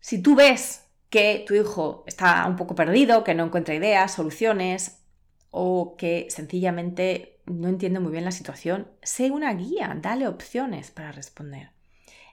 Si 0.00 0.22
tú 0.22 0.34
ves 0.34 0.86
que 1.10 1.44
tu 1.46 1.54
hijo 1.54 2.04
está 2.06 2.46
un 2.46 2.56
poco 2.56 2.74
perdido, 2.74 3.24
que 3.24 3.34
no 3.34 3.44
encuentra 3.44 3.74
ideas, 3.74 4.14
soluciones 4.14 5.02
o 5.50 5.96
que 5.96 6.26
sencillamente 6.30 7.40
no 7.44 7.68
entiende 7.68 8.00
muy 8.00 8.12
bien 8.12 8.24
la 8.24 8.30
situación, 8.30 8.90
sé 9.02 9.30
una 9.30 9.52
guía, 9.52 9.96
dale 10.00 10.26
opciones 10.26 10.90
para 10.90 11.12
responder. 11.12 11.70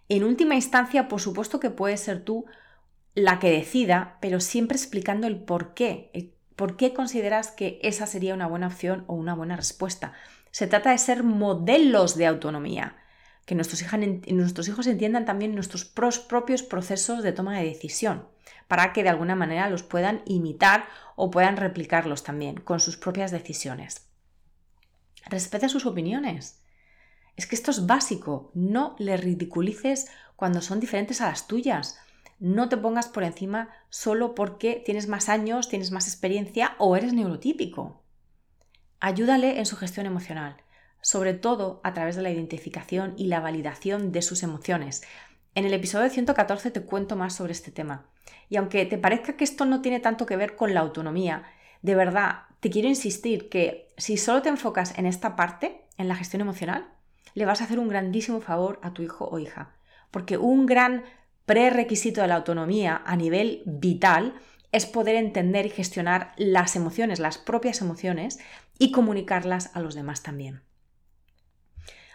En 0.08 0.24
última 0.24 0.56
instancia, 0.56 1.08
por 1.08 1.20
supuesto 1.20 1.60
que 1.60 1.70
puedes 1.70 2.00
ser 2.00 2.24
tú 2.24 2.46
la 3.24 3.40
que 3.40 3.52
decida, 3.52 4.18
pero 4.22 4.40
siempre 4.40 4.78
explicando 4.78 5.28
el 5.28 5.38
por 5.38 5.74
qué, 5.74 6.34
por 6.56 6.76
qué 6.76 6.94
consideras 6.94 7.52
que 7.52 7.80
esa 7.84 8.06
sería 8.06 8.34
una 8.34 8.48
buena 8.48 8.68
opción 8.68 9.04
o 9.08 9.14
una 9.14 9.34
buena 9.34 9.56
respuesta. 9.56 10.14
Se 10.52 10.68
trata 10.68 10.92
de 10.92 10.98
ser 10.98 11.24
modelos 11.24 12.16
de 12.16 12.26
autonomía, 12.26 12.98
que 13.46 13.56
nuestros, 13.56 14.68
hijos 14.68 14.86
entiendan 14.86 15.26
también 15.26 15.56
nuestros 15.56 15.86
propios 15.86 16.62
procesos 16.62 17.24
de 17.24 17.32
toma 17.32 17.58
de 17.58 17.66
decisión, 17.66 18.28
para 18.68 18.94
que 18.94 19.02
de 19.02 19.10
alguna 19.10 19.36
manera 19.36 19.70
los 19.70 19.82
puedan 19.82 20.22
imitar 20.26 20.86
o 21.16 21.32
puedan 21.32 21.58
replicarlos 21.58 22.24
también 22.24 22.58
con 22.58 22.80
sus 22.80 22.98
propias 22.98 23.32
decisiones. 23.32 24.08
Respeta 25.26 25.68
sus 25.68 25.86
opiniones. 25.86 26.62
Es 27.36 27.48
que 27.48 27.56
esto 27.56 27.72
es 27.72 27.88
básico, 27.88 28.52
no 28.54 28.96
le 29.00 29.18
ridiculices 29.18 30.12
cuando 30.36 30.62
son 30.62 30.80
diferentes 30.80 31.22
a 31.22 31.28
las 31.28 31.48
tuyas. 31.48 31.98
No 32.40 32.70
te 32.70 32.78
pongas 32.78 33.10
por 33.10 33.24
encima 33.24 33.70
solo 33.90 34.34
porque 34.34 34.82
tienes 34.86 35.08
más 35.08 35.28
años, 35.28 35.68
tienes 35.68 35.92
más 35.92 36.08
experiencia 36.08 36.76
o 36.78 36.96
eres 36.96 37.14
neurotípico. 37.14 38.02
Ayúdale 39.02 39.60
en 39.60 39.66
su 39.66 39.76
gestión 39.76 40.06
emocional, 40.06 40.56
sobre 41.02 41.34
todo 41.34 41.82
a 41.84 41.94
través 41.94 42.16
de 42.16 42.22
la 42.22 42.32
identificación 42.32 43.14
y 43.18 43.28
la 43.28 43.42
validación 43.42 44.14
de 44.14 44.22
sus 44.22 44.42
emociones. 44.44 45.04
En 45.54 45.66
el 45.66 45.74
episodio 45.74 46.10
114 46.10 46.72
te 46.72 46.82
cuento 46.82 47.18
más 47.18 47.36
sobre 47.36 47.52
este 47.52 47.72
tema. 47.72 48.06
Y 48.48 48.56
aunque 48.56 48.86
te 48.86 48.98
parezca 48.98 49.36
que 49.36 49.44
esto 49.44 49.66
no 49.66 49.82
tiene 49.82 50.00
tanto 50.00 50.26
que 50.26 50.38
ver 50.38 50.56
con 50.56 50.74
la 50.74 50.80
autonomía, 50.80 51.44
de 51.82 51.96
verdad 51.96 52.44
te 52.62 52.70
quiero 52.70 52.88
insistir 52.88 53.50
que 53.50 53.90
si 53.98 54.16
solo 54.16 54.42
te 54.42 54.50
enfocas 54.50 54.98
en 54.98 55.06
esta 55.06 55.36
parte, 55.36 55.86
en 55.98 56.08
la 56.08 56.16
gestión 56.16 56.42
emocional, 56.42 56.88
le 57.34 57.46
vas 57.46 57.60
a 57.60 57.66
hacer 57.66 57.80
un 57.80 57.90
grandísimo 57.90 58.40
favor 58.40 58.80
a 58.82 58.94
tu 58.94 59.02
hijo 59.02 59.28
o 59.30 59.40
hija. 59.40 59.76
Porque 60.12 60.38
un 60.38 60.66
gran 60.66 61.04
prerequisito 61.50 62.22
de 62.22 62.28
la 62.28 62.36
autonomía 62.36 63.02
a 63.08 63.16
nivel 63.16 63.64
vital 63.66 64.40
es 64.72 64.86
poder 64.86 65.16
entender 65.16 65.66
y 65.66 65.72
gestionar 65.72 66.34
las 66.38 66.76
emociones, 66.76 67.18
las 67.18 67.40
propias 67.40 67.82
emociones, 67.82 68.38
y 68.78 68.92
comunicarlas 68.92 69.76
a 69.76 69.80
los 69.80 69.96
demás 69.96 70.22
también. 70.22 70.62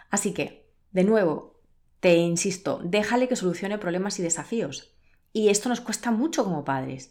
Así 0.08 0.32
que, 0.32 0.68
de 0.92 1.02
nuevo, 1.02 1.58
te 1.98 2.14
insisto, 2.14 2.80
déjale 2.84 3.26
que 3.26 3.34
solucione 3.34 3.76
problemas 3.76 4.20
y 4.20 4.22
desafíos. 4.22 4.94
Y 5.32 5.48
esto 5.48 5.68
nos 5.68 5.80
cuesta 5.80 6.12
mucho 6.12 6.44
como 6.44 6.64
padres. 6.64 7.10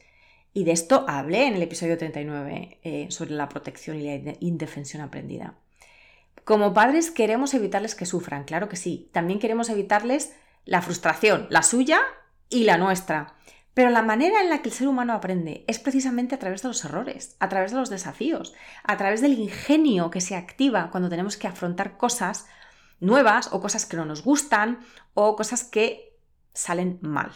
Y 0.54 0.64
de 0.64 0.72
esto 0.72 1.04
hablé 1.10 1.46
en 1.48 1.56
el 1.56 1.62
episodio 1.62 1.98
39 1.98 2.80
eh, 2.84 3.08
sobre 3.10 3.32
la 3.32 3.50
protección 3.50 4.00
y 4.00 4.04
la 4.04 4.36
indefensión 4.40 5.02
aprendida. 5.02 5.56
Como 6.46 6.74
padres 6.74 7.12
queremos 7.12 7.54
evitarles 7.54 7.96
que 7.96 8.06
sufran, 8.06 8.46
claro 8.46 8.70
que 8.70 8.78
sí. 8.78 9.10
También 9.12 9.40
queremos 9.40 9.70
evitarles 9.70 10.34
la 10.66 10.82
frustración, 10.82 11.48
la 11.50 11.64
suya 11.64 12.02
y 12.50 12.64
la 12.64 12.78
nuestra. 12.78 13.36
Pero 13.74 13.90
la 13.90 14.04
manera 14.04 14.42
en 14.42 14.50
la 14.50 14.62
que 14.62 14.70
el 14.70 14.76
ser 14.76 14.88
humano 14.88 15.14
aprende 15.14 15.66
es 15.68 15.80
precisamente 15.80 16.36
a 16.36 16.40
través 16.40 16.62
de 16.62 16.68
los 16.68 16.86
errores, 16.86 17.36
a 17.40 17.50
través 17.50 17.72
de 17.72 17.78
los 17.78 17.90
desafíos, 17.90 18.54
a 18.84 18.98
través 18.98 19.22
del 19.22 19.34
ingenio 19.34 20.12
que 20.12 20.22
se 20.22 20.36
activa 20.36 20.92
cuando 20.92 21.10
tenemos 21.10 21.38
que 21.38 21.48
afrontar 21.48 21.98
cosas 21.98 22.46
nuevas 23.00 23.50
o 23.52 23.62
cosas 23.62 23.86
que 23.86 23.98
no 23.98 24.06
nos 24.06 24.24
gustan 24.24 24.80
o 25.16 25.36
cosas 25.36 25.64
que 25.64 26.18
salen 26.54 27.00
mal. 27.02 27.32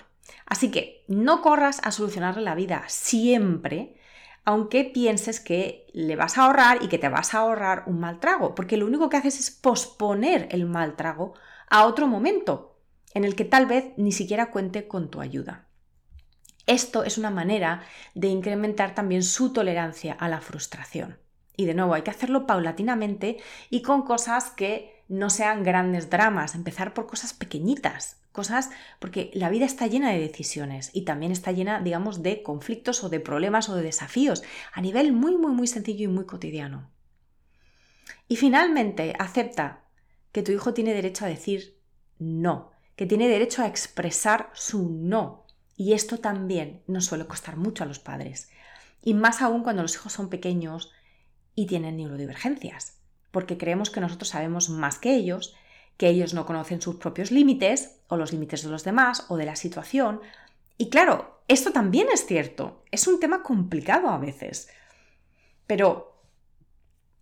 Así 0.45 0.69
que 0.69 1.03
no 1.07 1.41
corras 1.41 1.81
a 1.83 1.91
solucionarle 1.91 2.43
la 2.43 2.55
vida 2.55 2.83
siempre, 2.87 3.97
aunque 4.45 4.83
pienses 4.83 5.39
que 5.39 5.87
le 5.91 6.15
vas 6.15 6.37
a 6.37 6.45
ahorrar 6.45 6.83
y 6.83 6.87
que 6.87 6.99
te 6.99 7.09
vas 7.09 7.33
a 7.33 7.39
ahorrar 7.39 7.83
un 7.87 7.99
mal 7.99 8.19
trago, 8.19 8.53
porque 8.53 8.77
lo 8.77 8.85
único 8.85 9.09
que 9.09 9.17
haces 9.17 9.39
es 9.39 9.51
posponer 9.51 10.47
el 10.51 10.65
mal 10.65 10.95
trago 10.95 11.33
a 11.69 11.85
otro 11.85 12.07
momento 12.07 12.66
en 13.17 13.25
el 13.25 13.35
que 13.35 13.45
tal 13.45 13.65
vez 13.65 13.93
ni 13.97 14.11
siquiera 14.11 14.51
cuente 14.51 14.87
con 14.87 15.09
tu 15.09 15.19
ayuda. 15.19 15.67
Esto 16.67 17.03
es 17.03 17.17
una 17.17 17.31
manera 17.31 17.81
de 18.13 18.27
incrementar 18.27 18.93
también 18.93 19.23
su 19.23 19.53
tolerancia 19.53 20.13
a 20.13 20.29
la 20.29 20.41
frustración. 20.41 21.17
Y 21.55 21.65
de 21.65 21.73
nuevo, 21.73 21.93
hay 21.93 22.03
que 22.03 22.11
hacerlo 22.11 22.45
paulatinamente 22.45 23.37
y 23.69 23.81
con 23.81 24.03
cosas 24.03 24.51
que 24.51 25.03
no 25.07 25.29
sean 25.29 25.63
grandes 25.63 26.09
dramas, 26.09 26.53
empezar 26.53 26.93
por 26.93 27.07
cosas 27.07 27.33
pequeñitas, 27.33 28.21
cosas 28.31 28.69
porque 28.99 29.31
la 29.33 29.49
vida 29.49 29.65
está 29.65 29.87
llena 29.87 30.11
de 30.11 30.19
decisiones 30.19 30.91
y 30.93 31.03
también 31.03 31.31
está 31.31 31.51
llena, 31.51 31.81
digamos, 31.81 32.21
de 32.21 32.43
conflictos 32.43 33.03
o 33.03 33.09
de 33.09 33.19
problemas 33.19 33.69
o 33.69 33.75
de 33.75 33.81
desafíos 33.81 34.43
a 34.73 34.81
nivel 34.81 35.13
muy, 35.13 35.37
muy, 35.37 35.53
muy 35.53 35.67
sencillo 35.67 36.03
y 36.03 36.13
muy 36.13 36.25
cotidiano. 36.25 36.91
Y 38.27 38.35
finalmente, 38.35 39.15
acepta 39.17 39.85
que 40.31 40.43
tu 40.43 40.51
hijo 40.51 40.73
tiene 40.73 40.93
derecho 40.93 41.25
a 41.25 41.29
decir 41.29 41.79
no, 42.19 42.71
que 42.97 43.05
tiene 43.05 43.29
derecho 43.29 43.61
a 43.61 43.67
expresar 43.67 44.49
su 44.53 44.89
no 44.89 45.45
y 45.77 45.93
esto 45.93 46.17
también 46.17 46.81
nos 46.87 47.05
suele 47.05 47.27
costar 47.27 47.55
mucho 47.55 47.83
a 47.83 47.87
los 47.87 47.99
padres. 47.99 48.49
Y 49.03 49.13
más 49.13 49.41
aún 49.41 49.61
cuando 49.63 49.83
los 49.83 49.93
hijos 49.93 50.11
son 50.11 50.29
pequeños 50.29 50.91
y 51.53 51.67
tienen 51.67 51.97
neurodivergencias, 51.97 52.97
porque 53.31 53.57
creemos 53.57 53.91
que 53.91 54.01
nosotros 54.01 54.29
sabemos 54.29 54.69
más 54.69 54.97
que 54.97 55.15
ellos, 55.15 55.55
que 55.95 56.09
ellos 56.09 56.33
no 56.33 56.47
conocen 56.47 56.81
sus 56.81 56.95
propios 56.95 57.31
límites 57.31 57.99
o 58.07 58.17
los 58.17 58.31
límites 58.31 58.63
de 58.63 58.69
los 58.69 58.83
demás 58.83 59.25
o 59.29 59.37
de 59.37 59.45
la 59.45 59.55
situación. 59.55 60.19
Y 60.79 60.89
claro, 60.89 61.39
esto 61.47 61.71
también 61.71 62.07
es 62.11 62.25
cierto, 62.25 62.83
es 62.91 63.07
un 63.07 63.19
tema 63.19 63.43
complicado 63.43 64.09
a 64.09 64.17
veces. 64.17 64.69
Pero 65.67 66.19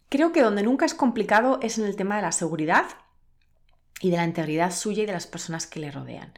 creo 0.07 0.31
que 0.31 0.41
donde 0.41 0.63
nunca 0.63 0.85
es 0.85 0.93
complicado 0.93 1.59
es 1.61 1.77
en 1.77 1.83
el 1.83 1.97
tema 1.97 2.15
de 2.15 2.21
la 2.21 2.31
seguridad 2.31 2.85
y 4.01 4.09
de 4.11 4.17
la 4.17 4.25
integridad 4.25 4.71
suya 4.71 5.03
y 5.03 5.05
de 5.05 5.13
las 5.13 5.27
personas 5.27 5.67
que 5.67 5.79
le 5.79 5.91
rodean 5.91 6.33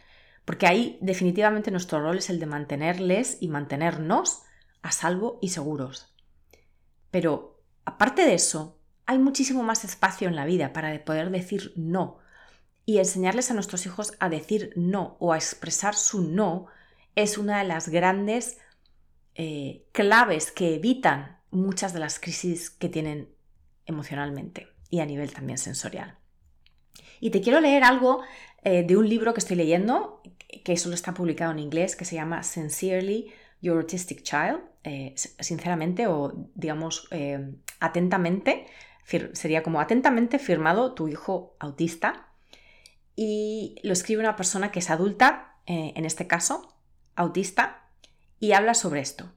porque 0.48 0.66
ahí 0.66 0.98
definitivamente 1.02 1.72
nuestro 1.72 2.00
rol 2.00 2.20
es 2.20 2.30
el 2.30 2.40
de 2.40 2.46
mantenerles 2.46 3.38
y 3.42 3.50
mantenernos 3.50 4.44
a 4.82 4.94
salvo 4.94 5.40
y 5.42 5.50
seguros. 5.50 6.16
Pero 7.12 7.62
aparte 7.84 8.24
de 8.24 8.34
eso, 8.34 8.80
hay 9.06 9.20
muchísimo 9.20 9.62
más 9.62 9.84
espacio 9.84 10.30
en 10.30 10.38
la 10.38 10.46
vida 10.46 10.72
para 10.72 11.04
poder 11.04 11.32
decir 11.32 11.74
no. 11.76 12.20
Y 12.86 13.00
enseñarles 13.00 13.52
a 13.52 13.56
nuestros 13.56 13.86
hijos 13.86 14.14
a 14.22 14.30
decir 14.30 14.72
no 14.78 15.18
o 15.20 15.34
a 15.34 15.36
expresar 15.36 15.96
su 15.96 16.22
no 16.22 16.68
es 17.16 17.38
una 17.38 17.58
de 17.58 17.66
las 17.66 17.90
grandes 17.90 18.58
eh, 19.36 19.86
claves 19.92 20.54
que 20.54 20.76
evitan 20.76 21.42
muchas 21.52 21.92
de 21.92 22.00
las 22.00 22.22
crisis 22.22 22.70
que 22.70 22.88
tienen 22.88 23.28
emocionalmente 23.86 24.70
y 24.90 25.02
a 25.02 25.06
nivel 25.06 25.34
también 25.34 25.58
sensorial. 25.58 26.17
Y 27.20 27.32
te 27.32 27.42
quiero 27.42 27.60
leer 27.60 27.84
algo 27.84 28.22
eh, 28.64 28.84
de 28.84 28.98
un 28.98 29.08
libro 29.08 29.34
que 29.34 29.40
estoy 29.40 29.56
leyendo, 29.56 30.22
que 30.64 30.78
solo 30.78 30.96
está 30.96 31.14
publicado 31.14 31.52
en 31.52 31.60
inglés, 31.60 31.96
que 31.96 32.06
se 32.06 32.16
llama 32.16 32.44
Sincerely 32.44 33.32
Your 33.62 33.78
Autistic 33.78 34.24
Child, 34.24 34.60
eh, 34.84 35.14
sinceramente 35.16 36.08
o 36.08 36.34
digamos 36.56 37.08
eh, 37.12 37.56
atentamente, 37.80 38.66
sería 39.34 39.64
como 39.64 39.80
atentamente 39.80 40.38
firmado 40.38 40.94
tu 40.94 41.08
hijo 41.08 41.56
autista. 41.60 42.28
Y 43.16 43.76
lo 43.84 43.94
escribe 43.94 44.22
una 44.22 44.36
persona 44.36 44.72
que 44.72 44.80
es 44.80 44.90
adulta, 44.90 45.56
en 45.66 46.06
este 46.06 46.28
caso, 46.28 46.76
autista, 47.16 47.90
y 48.40 48.52
habla 48.52 48.74
sobre 48.74 49.02
esto. 49.02 49.32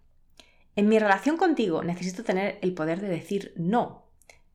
En 0.77 0.88
mi 0.88 0.99
relación 0.99 1.37
contigo 1.37 1.83
necesito 1.83 2.25
tener 2.25 2.59
el 2.62 2.75
poder 2.75 3.01
de 3.01 3.09
decir 3.09 3.53
no. 3.57 4.07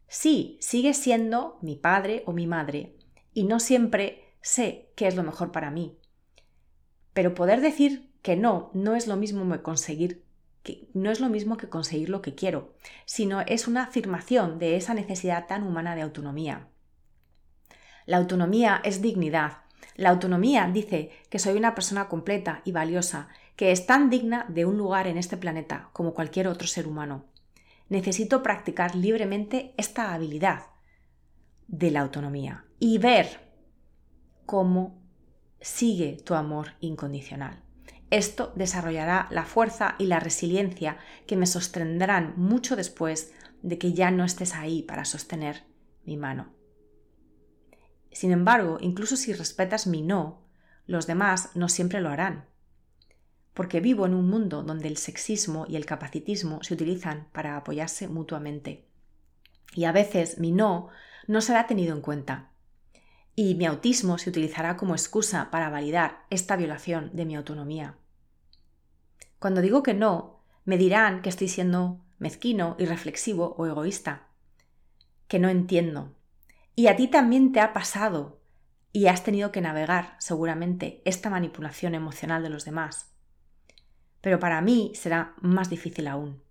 Sí, 0.08 0.58
sigue 0.62 0.94
siendo 0.94 1.58
mi 1.62 1.76
padre 1.76 2.24
o 2.26 2.32
mi 2.32 2.48
madre, 2.48 2.95
y 3.36 3.44
no 3.44 3.60
siempre 3.60 4.34
sé 4.42 4.90
qué 4.96 5.06
es 5.06 5.16
lo 5.16 5.22
mejor 5.22 5.52
para 5.52 5.70
mí. 5.70 6.00
Pero 7.14 7.36
poder 7.36 7.62
decir 7.62 8.12
que 8.24 8.36
no 8.36 8.72
no 8.74 8.96
es 8.96 9.06
lo 9.06 9.18
mismo 9.18 9.48
que 9.52 9.62
conseguir 9.62 10.24
que 10.64 10.88
no 10.96 11.12
es 11.12 11.20
lo 11.20 11.30
mismo 11.30 11.58
que 11.58 11.70
conseguir 11.70 12.10
lo 12.10 12.24
que 12.24 12.34
quiero, 12.34 12.74
sino 13.06 13.42
es 13.42 13.68
una 13.68 13.84
afirmación 13.84 14.58
de 14.58 14.78
esa 14.78 14.96
necesidad 14.96 15.46
tan 15.46 15.62
humana 15.62 15.96
de 15.96 16.02
autonomía. 16.02 16.70
La 18.08 18.18
autonomía 18.18 18.82
es 18.84 19.00
dignidad. 19.00 19.60
La 19.96 20.10
autonomía 20.10 20.68
dice 20.74 21.12
que 21.30 21.38
soy 21.38 21.56
una 21.56 21.76
persona 21.76 22.08
completa 22.08 22.62
y 22.66 22.72
valiosa, 22.72 23.28
que 23.56 23.72
es 23.72 23.86
tan 23.86 24.10
digna 24.10 24.46
de 24.50 24.66
un 24.66 24.78
lugar 24.78 25.06
en 25.06 25.20
este 25.20 25.38
planeta 25.38 25.90
como 25.94 26.16
cualquier 26.16 26.48
otro 26.48 26.68
ser 26.68 26.88
humano. 26.88 27.26
Necesito 27.90 28.42
practicar 28.42 28.96
libremente 28.96 29.76
esta 29.78 30.16
habilidad 30.16 30.64
de 31.68 31.92
la 31.92 32.02
autonomía 32.02 32.65
y 32.80 32.98
ver 32.98 33.40
cómo 34.46 35.02
sigue 35.60 36.18
tu 36.24 36.36
amor 36.36 36.74
incondicional. 36.80 37.64
Esto 38.12 38.54
desarrollará 38.56 39.28
la 39.32 39.46
fuerza 39.46 39.96
y 39.98 40.06
la 40.06 40.20
resiliencia 40.20 40.98
que 41.26 41.36
me 41.36 41.48
sostendrán 41.48 42.34
mucho 42.38 42.76
después 42.76 43.34
de 43.62 43.78
que 43.78 43.94
ya 43.94 44.12
no 44.12 44.24
estés 44.24 44.54
ahí 44.54 44.84
para 44.84 45.06
sostener 45.06 45.64
mi 46.06 46.18
mano. 46.18 46.54
Sin 48.12 48.32
embargo, 48.32 48.78
incluso 48.80 49.18
si 49.18 49.34
respetas 49.34 49.88
mi 49.88 50.02
no, 50.02 50.46
los 50.86 51.08
demás 51.08 51.50
no 51.56 51.68
siempre 51.68 52.00
lo 52.00 52.10
harán, 52.10 52.46
porque 53.54 53.80
vivo 53.80 54.06
en 54.06 54.14
un 54.14 54.30
mundo 54.30 54.62
donde 54.64 54.88
el 54.88 54.98
sexismo 54.98 55.66
y 55.68 55.76
el 55.76 55.86
capacitismo 55.86 56.62
se 56.62 56.76
utilizan 56.76 57.28
para 57.32 57.58
apoyarse 57.58 58.08
mutuamente. 58.08 58.88
Y 59.74 59.86
a 59.86 59.92
veces 59.92 60.38
mi 60.40 60.52
no 60.52 60.90
no 61.28 61.42
será 61.42 61.66
tenido 61.66 61.96
en 61.96 62.02
cuenta, 62.02 62.52
y 63.36 63.56
mi 63.56 63.66
autismo 63.66 64.18
se 64.18 64.30
utilizará 64.30 64.78
como 64.78 64.96
excusa 64.96 65.52
para 65.52 65.70
validar 65.70 66.26
esta 66.30 66.56
violación 66.56 67.12
de 67.14 67.26
mi 67.26 67.36
autonomía. 67.36 67.98
Cuando 69.40 69.62
digo 69.62 69.84
que 69.84 69.94
no, 69.94 70.42
me 70.64 70.78
dirán 70.78 71.22
que 71.22 71.30
estoy 71.30 71.50
siendo 71.50 72.00
mezquino, 72.18 72.76
irreflexivo 72.80 73.56
o 73.58 73.66
egoísta, 73.66 74.28
que 75.28 75.40
no 75.40 75.50
entiendo. 75.50 76.14
Y 76.76 76.88
a 76.88 76.96
ti 76.96 77.08
también 77.08 77.52
te 77.52 77.60
ha 77.60 77.74
pasado 77.74 78.40
y 78.92 79.08
has 79.08 79.24
tenido 79.24 79.52
que 79.52 79.62
navegar, 79.62 80.16
seguramente, 80.20 81.02
esta 81.04 81.30
manipulación 81.30 81.96
emocional 81.96 82.42
de 82.42 82.50
los 82.50 82.64
demás. 82.64 83.12
Pero 84.22 84.40
para 84.40 84.62
mí 84.62 84.94
será 84.96 85.36
más 85.42 85.70
difícil 85.70 86.08
aún. 86.08 86.42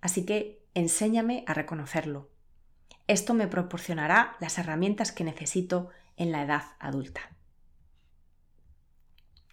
Así 0.00 0.26
que 0.26 0.66
enséñame 0.74 1.44
a 1.46 1.54
reconocerlo. 1.54 2.28
Esto 3.06 3.34
me 3.34 3.46
proporcionará 3.46 4.36
las 4.40 4.58
herramientas 4.58 5.12
que 5.12 5.24
necesito 5.24 5.90
en 6.16 6.32
la 6.32 6.42
edad 6.42 6.62
adulta. 6.78 7.20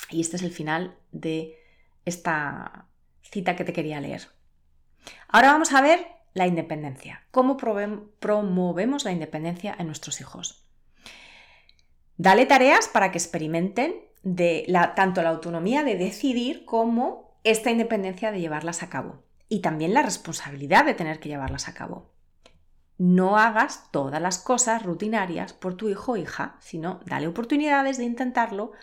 Y 0.09 0.21
este 0.21 0.37
es 0.37 0.43
el 0.43 0.51
final 0.51 0.97
de 1.11 1.57
esta 2.05 2.87
cita 3.21 3.55
que 3.55 3.63
te 3.63 3.73
quería 3.73 4.01
leer. 4.01 4.27
Ahora 5.27 5.51
vamos 5.51 5.73
a 5.73 5.81
ver 5.81 6.07
la 6.33 6.47
independencia. 6.47 7.23
¿Cómo 7.31 7.57
promovemos 7.57 9.03
la 9.03 9.11
independencia 9.11 9.75
en 9.77 9.87
nuestros 9.87 10.21
hijos? 10.21 10.65
Dale 12.17 12.45
tareas 12.45 12.87
para 12.87 13.11
que 13.11 13.17
experimenten 13.17 13.95
tanto 14.95 15.21
la 15.21 15.29
autonomía 15.29 15.83
de 15.83 15.95
decidir 15.95 16.65
como 16.65 17.39
esta 17.43 17.71
independencia 17.71 18.31
de 18.31 18.41
llevarlas 18.41 18.83
a 18.83 18.89
cabo 18.89 19.23
y 19.47 19.61
también 19.61 19.93
la 19.93 20.01
responsabilidad 20.01 20.85
de 20.85 20.93
tener 20.93 21.19
que 21.19 21.29
llevarlas 21.29 21.67
a 21.67 21.73
cabo 21.73 22.11
no 22.99 23.37
hagas 23.37 23.89
todas 23.91 24.21
las 24.21 24.37
cosas 24.37 24.83
rutinarias 24.83 25.53
por 25.53 25.75
tu 25.75 25.87
hijo 25.87 26.11
o 26.11 26.17
hija, 26.17 26.57
sino 26.59 26.99
dale 27.05 27.27
oportunidades 27.27 27.97
de 27.97 28.03
intentarlo 28.03 28.73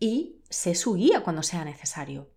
y 0.00 0.40
sé 0.50 0.74
su 0.74 0.94
guía 0.94 1.22
cuando 1.22 1.44
sea 1.44 1.64
necesario. 1.64 2.28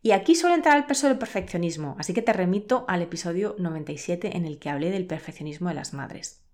Y 0.00 0.12
aquí 0.12 0.36
suele 0.36 0.54
entrar 0.54 0.78
el 0.78 0.86
peso 0.86 1.08
del 1.08 1.18
perfeccionismo, 1.18 1.96
así 1.98 2.14
que 2.14 2.22
te 2.22 2.32
remito 2.32 2.84
al 2.88 3.02
episodio 3.02 3.56
97 3.58 4.36
en 4.36 4.46
el 4.46 4.60
que 4.60 4.70
hablé 4.70 4.90
del 4.90 5.06
perfeccionismo 5.06 5.68
de 5.68 5.74
las 5.74 5.92
madres. 5.92 6.44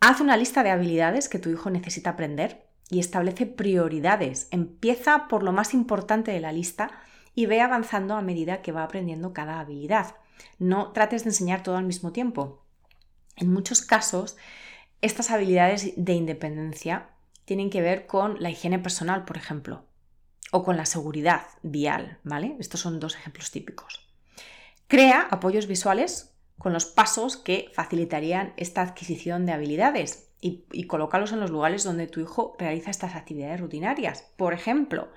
Haz 0.00 0.20
una 0.20 0.36
lista 0.36 0.62
de 0.62 0.70
habilidades 0.70 1.30
que 1.30 1.38
tu 1.38 1.48
hijo 1.48 1.70
necesita 1.70 2.10
aprender 2.10 2.68
y 2.90 3.00
establece 3.00 3.46
prioridades. 3.46 4.48
Empieza 4.50 5.28
por 5.28 5.42
lo 5.42 5.52
más 5.52 5.72
importante 5.72 6.30
de 6.30 6.40
la 6.40 6.52
lista 6.52 6.90
y 7.34 7.46
ve 7.46 7.62
avanzando 7.62 8.16
a 8.16 8.22
medida 8.22 8.60
que 8.60 8.72
va 8.72 8.82
aprendiendo 8.82 9.32
cada 9.32 9.60
habilidad. 9.60 10.16
No 10.58 10.92
trates 10.92 11.24
de 11.24 11.30
enseñar 11.30 11.62
todo 11.62 11.76
al 11.76 11.84
mismo 11.84 12.12
tiempo. 12.12 12.61
En 13.42 13.52
muchos 13.52 13.80
casos, 13.80 14.36
estas 15.00 15.32
habilidades 15.32 15.94
de 15.96 16.12
independencia 16.12 17.08
tienen 17.44 17.70
que 17.70 17.80
ver 17.80 18.06
con 18.06 18.40
la 18.40 18.50
higiene 18.50 18.78
personal, 18.78 19.24
por 19.24 19.36
ejemplo, 19.36 19.84
o 20.52 20.62
con 20.62 20.76
la 20.76 20.86
seguridad 20.86 21.48
vial, 21.64 22.18
¿vale? 22.22 22.54
Estos 22.60 22.78
son 22.78 23.00
dos 23.00 23.16
ejemplos 23.16 23.50
típicos. 23.50 24.08
Crea 24.86 25.22
apoyos 25.28 25.66
visuales 25.66 26.30
con 26.56 26.72
los 26.72 26.86
pasos 26.86 27.36
que 27.36 27.72
facilitarían 27.74 28.52
esta 28.56 28.80
adquisición 28.80 29.44
de 29.44 29.54
habilidades 29.54 30.28
y, 30.40 30.62
y 30.70 30.84
colócalos 30.84 31.32
en 31.32 31.40
los 31.40 31.50
lugares 31.50 31.82
donde 31.82 32.06
tu 32.06 32.20
hijo 32.20 32.54
realiza 32.60 32.92
estas 32.92 33.16
actividades 33.16 33.60
rutinarias. 33.60 34.30
Por 34.36 34.54
ejemplo, 34.54 35.08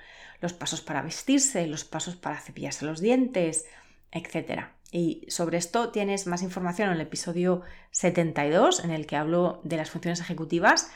los 0.42 0.54
pasos 0.54 0.82
para 0.82 1.04
vestirse, 1.04 1.68
los 1.68 1.86
pasos 1.86 2.16
para 2.16 2.42
cepillarse 2.42 2.86
los 2.86 3.02
dientes, 3.02 3.68
etc. 4.12 4.70
Y 4.98 5.26
sobre 5.28 5.58
esto 5.58 5.90
tienes 5.90 6.26
más 6.26 6.42
información 6.42 6.88
en 6.88 6.96
el 6.96 7.02
episodio 7.02 7.64
72, 7.92 8.82
en 8.82 8.92
el 8.92 9.06
que 9.06 9.18
hablo 9.18 9.60
de 9.66 9.76
las 9.76 9.90
funciones 9.90 10.22
ejecutivas, 10.22 10.90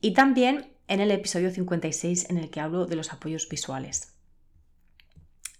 y 0.00 0.14
también 0.14 0.72
en 0.88 1.00
el 1.00 1.10
episodio 1.10 1.50
56, 1.50 2.30
en 2.30 2.38
el 2.38 2.48
que 2.48 2.60
hablo 2.60 2.86
de 2.86 2.96
los 2.96 3.12
apoyos 3.12 3.50
visuales. 3.50 4.14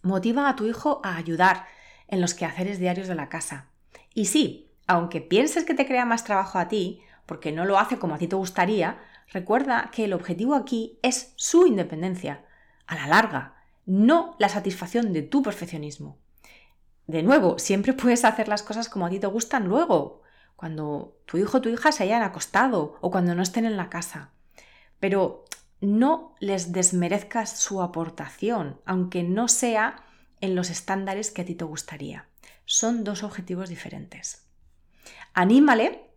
Motiva 0.01 0.49
a 0.49 0.57
tu 0.57 0.65
hijo 0.65 1.03
a 1.05 1.19
ayudar 1.19 1.67
en 2.09 2.23
los 2.23 2.33
quehaceres 2.33 2.79
diarios 2.79 3.09
de 3.09 3.15
la 3.15 3.29
casa. 3.29 3.69
Y 4.15 4.25
sí, 4.25 4.71
aunque 4.87 5.21
pienses 5.21 5.65
que 5.65 5.75
te 5.75 5.87
crea 5.87 6.07
más 6.07 6.25
trabajo 6.25 6.59
a 6.59 6.69
ti, 6.69 7.03
porque 7.27 7.53
no 7.53 7.67
lo 7.67 7.79
hace 7.79 7.99
como 7.99 8.15
a 8.15 8.19
ti 8.19 8.27
te 8.27 8.37
gustaría, 8.37 9.03
recuerda 9.31 9.91
que 9.93 10.07
el 10.07 10.15
objetivo 10.15 10.55
aquí 10.55 10.99
es 11.03 11.35
su 11.37 11.67
independencia, 11.67 12.43
a 12.87 12.95
la 12.95 13.07
larga, 13.07 13.57
no 13.85 14.35
la 14.39 14.49
satisfacción 14.49 15.13
de 15.13 15.21
tu 15.21 15.43
perfeccionismo. 15.43 16.23
De 17.13 17.23
nuevo, 17.23 17.59
siempre 17.59 17.93
puedes 17.93 18.25
hacer 18.25 18.49
las 18.49 18.63
cosas 18.63 18.89
como 18.89 19.05
a 19.05 19.11
ti 19.11 19.21
te 19.21 19.27
gustan 19.27 19.69
luego, 19.69 20.23
cuando 20.57 21.21
tu 21.27 21.37
hijo 21.37 21.59
o 21.59 21.61
tu 21.61 21.69
hija 21.69 21.93
se 21.93 22.05
hayan 22.05 22.23
acostado 22.23 22.97
o 23.03 23.11
cuando 23.11 23.35
no 23.35 23.43
estén 23.43 23.67
en 23.67 23.77
la 23.77 23.91
casa. 23.91 24.31
Pero 24.99 25.45
no 25.83 26.35
les 26.41 26.73
desmerezcas 26.73 27.61
su 27.61 27.83
aportación, 27.83 28.81
aunque 28.87 29.25
no 29.25 29.49
sea 29.49 30.03
en 30.41 30.55
los 30.55 30.71
estándares 30.71 31.31
que 31.31 31.43
a 31.43 31.45
ti 31.45 31.55
te 31.55 31.67
gustaría. 31.67 32.29
Son 32.65 33.05
dos 33.05 33.25
objetivos 33.25 33.69
diferentes. 33.69 34.47
Anímale 35.35 36.09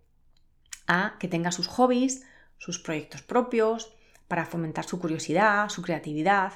a 0.87 1.17
que 1.19 1.27
tenga 1.27 1.51
sus 1.51 1.67
hobbies, 1.67 2.23
sus 2.57 2.79
proyectos 2.79 3.21
propios, 3.21 3.93
para 4.29 4.45
fomentar 4.45 4.85
su 4.85 4.97
curiosidad, 5.01 5.67
su 5.67 5.81
creatividad. 5.81 6.53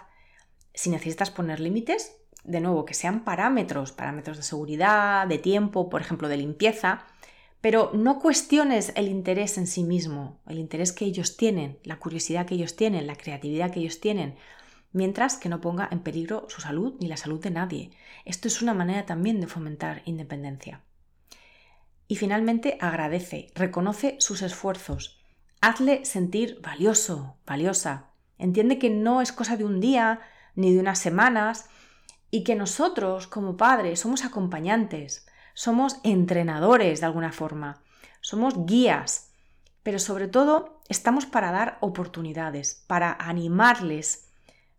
Si 0.74 0.90
necesitas 0.90 1.30
poner 1.30 1.60
límites, 1.60 2.19
de 2.50 2.60
nuevo, 2.60 2.86
que 2.86 2.94
sean 2.94 3.24
parámetros, 3.24 3.92
parámetros 3.92 4.38
de 4.38 4.44
seguridad, 4.44 5.28
de 5.28 5.38
tiempo, 5.38 5.90
por 5.90 6.02
ejemplo, 6.02 6.28
de 6.28 6.38
limpieza, 6.38 7.06
pero 7.62 7.92
no 7.94 8.20
cuestiones 8.20 8.92
el 8.96 9.08
interés 9.08 9.58
en 9.58 9.68
sí 9.68 9.84
mismo, 9.84 10.40
el 10.48 10.60
interés 10.60 10.92
que 10.92 11.06
ellos 11.06 11.38
tienen, 11.38 11.80
la 11.84 12.00
curiosidad 12.00 12.46
que 12.46 12.56
ellos 12.56 12.76
tienen, 12.76 13.08
la 13.08 13.16
creatividad 13.16 13.72
que 13.72 13.82
ellos 13.82 14.00
tienen, 14.00 14.36
mientras 14.92 15.38
que 15.38 15.50
no 15.50 15.62
ponga 15.62 15.88
en 15.92 16.00
peligro 16.00 16.46
su 16.50 16.62
salud 16.62 16.96
ni 17.00 17.08
la 17.08 17.18
salud 17.18 17.40
de 17.40 17.52
nadie. 17.52 17.92
Esto 18.26 18.48
es 18.48 18.62
una 18.62 18.74
manera 18.74 19.06
también 19.06 19.40
de 19.42 19.48
fomentar 19.48 20.02
independencia. 20.06 20.82
Y 22.08 22.16
finalmente 22.16 22.78
agradece, 22.82 23.52
reconoce 23.54 24.16
sus 24.20 24.42
esfuerzos, 24.42 25.22
hazle 25.62 26.06
sentir 26.06 26.60
valioso, 26.62 27.38
valiosa. 27.46 28.10
Entiende 28.38 28.80
que 28.80 28.90
no 28.90 29.22
es 29.22 29.32
cosa 29.32 29.58
de 29.58 29.66
un 29.66 29.80
día 29.80 30.22
ni 30.56 30.74
de 30.74 30.80
unas 30.80 30.98
semanas 30.98 31.70
y 32.32 32.44
que 32.44 32.56
nosotros 32.56 33.28
como 33.28 33.58
padres 33.58 34.02
somos 34.02 34.24
acompañantes, 34.24 35.28
somos 35.54 35.98
entrenadores 36.04 37.00
de 37.00 37.06
alguna 37.06 37.32
forma, 37.32 37.82
somos 38.22 38.66
guías, 38.66 39.32
pero 39.84 40.00
sobre 40.00 40.28
todo 40.28 40.82
estamos 40.90 41.26
para 41.26 41.52
dar 41.52 41.78
oportunidades, 41.82 42.84
para 42.88 43.14
animarles, 43.14 44.30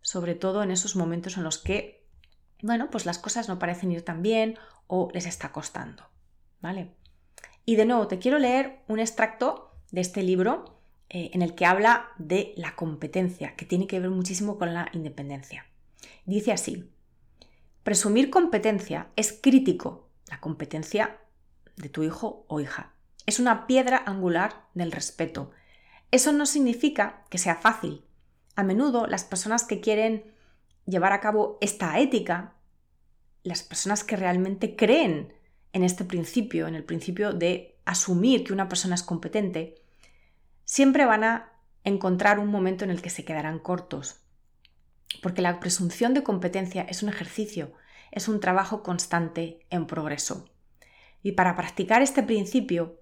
sobre 0.01 0.35
todo 0.35 0.63
en 0.63 0.71
esos 0.71 0.95
momentos 0.95 1.37
en 1.37 1.43
los 1.43 1.57
que, 1.57 2.05
bueno, 2.61 2.89
pues 2.89 3.05
las 3.05 3.19
cosas 3.19 3.49
no 3.49 3.59
parecen 3.59 3.91
ir 3.91 4.03
tan 4.03 4.21
bien 4.21 4.57
o 4.87 5.09
les 5.13 5.25
está 5.25 5.51
costando, 5.51 6.03
¿vale? 6.61 6.91
Y 7.65 7.75
de 7.75 7.85
nuevo, 7.85 8.07
te 8.07 8.19
quiero 8.19 8.39
leer 8.39 8.79
un 8.87 8.99
extracto 8.99 9.71
de 9.91 10.01
este 10.01 10.23
libro 10.23 10.81
eh, 11.09 11.31
en 11.33 11.41
el 11.41 11.55
que 11.55 11.65
habla 11.65 12.09
de 12.17 12.53
la 12.57 12.75
competencia, 12.75 13.55
que 13.55 13.65
tiene 13.65 13.87
que 13.87 13.99
ver 13.99 14.09
muchísimo 14.09 14.57
con 14.57 14.73
la 14.73 14.89
independencia. 14.93 15.65
Dice 16.25 16.51
así, 16.51 16.90
presumir 17.83 18.29
competencia 18.29 19.09
es 19.15 19.33
crítico 19.33 20.09
la 20.29 20.39
competencia 20.39 21.19
de 21.75 21.89
tu 21.89 22.03
hijo 22.03 22.45
o 22.47 22.59
hija. 22.59 22.93
Es 23.25 23.39
una 23.39 23.67
piedra 23.67 24.01
angular 24.05 24.65
del 24.73 24.91
respeto. 24.91 25.51
Eso 26.09 26.31
no 26.31 26.45
significa 26.45 27.25
que 27.29 27.37
sea 27.37 27.55
fácil. 27.55 28.03
A 28.55 28.63
menudo 28.63 29.07
las 29.07 29.23
personas 29.23 29.63
que 29.63 29.81
quieren 29.81 30.33
llevar 30.85 31.13
a 31.13 31.19
cabo 31.19 31.57
esta 31.61 31.99
ética, 31.99 32.55
las 33.43 33.63
personas 33.63 34.03
que 34.03 34.15
realmente 34.15 34.75
creen 34.75 35.33
en 35.73 35.83
este 35.83 36.05
principio, 36.05 36.67
en 36.67 36.75
el 36.75 36.83
principio 36.83 37.33
de 37.33 37.77
asumir 37.85 38.43
que 38.43 38.53
una 38.53 38.69
persona 38.69 38.95
es 38.95 39.03
competente, 39.03 39.75
siempre 40.65 41.05
van 41.05 41.23
a 41.23 41.51
encontrar 41.83 42.39
un 42.39 42.47
momento 42.47 42.83
en 42.83 42.91
el 42.91 43.01
que 43.01 43.09
se 43.09 43.25
quedarán 43.25 43.59
cortos. 43.59 44.20
Porque 45.21 45.41
la 45.41 45.59
presunción 45.59 46.13
de 46.13 46.23
competencia 46.23 46.83
es 46.83 47.03
un 47.03 47.09
ejercicio, 47.09 47.73
es 48.11 48.27
un 48.27 48.39
trabajo 48.39 48.83
constante 48.83 49.65
en 49.69 49.87
progreso. 49.87 50.49
Y 51.23 51.33
para 51.33 51.55
practicar 51.55 52.01
este 52.01 52.23
principio, 52.23 52.99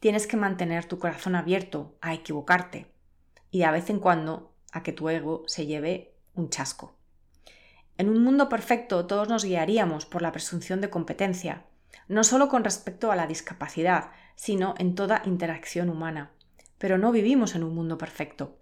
tienes 0.00 0.26
que 0.26 0.36
mantener 0.36 0.84
tu 0.84 0.98
corazón 0.98 1.34
abierto 1.34 1.96
a 2.00 2.14
equivocarte 2.14 2.86
y 3.50 3.60
de 3.60 3.70
vez 3.70 3.90
en 3.90 3.98
cuando 3.98 4.54
a 4.72 4.82
que 4.82 4.92
tu 4.92 5.08
ego 5.08 5.42
se 5.46 5.66
lleve 5.66 6.14
un 6.34 6.50
chasco. 6.50 6.94
En 7.96 8.08
un 8.08 8.22
mundo 8.22 8.48
perfecto 8.48 9.06
todos 9.06 9.28
nos 9.28 9.44
guiaríamos 9.44 10.06
por 10.06 10.22
la 10.22 10.32
presunción 10.32 10.80
de 10.80 10.90
competencia, 10.90 11.64
no 12.06 12.24
solo 12.24 12.48
con 12.48 12.64
respecto 12.64 13.10
a 13.10 13.16
la 13.16 13.26
discapacidad, 13.26 14.12
sino 14.36 14.74
en 14.78 14.94
toda 14.94 15.22
interacción 15.24 15.88
humana. 15.88 16.30
Pero 16.78 16.96
no 16.96 17.10
vivimos 17.10 17.54
en 17.54 17.64
un 17.64 17.74
mundo 17.74 17.98
perfecto. 17.98 18.57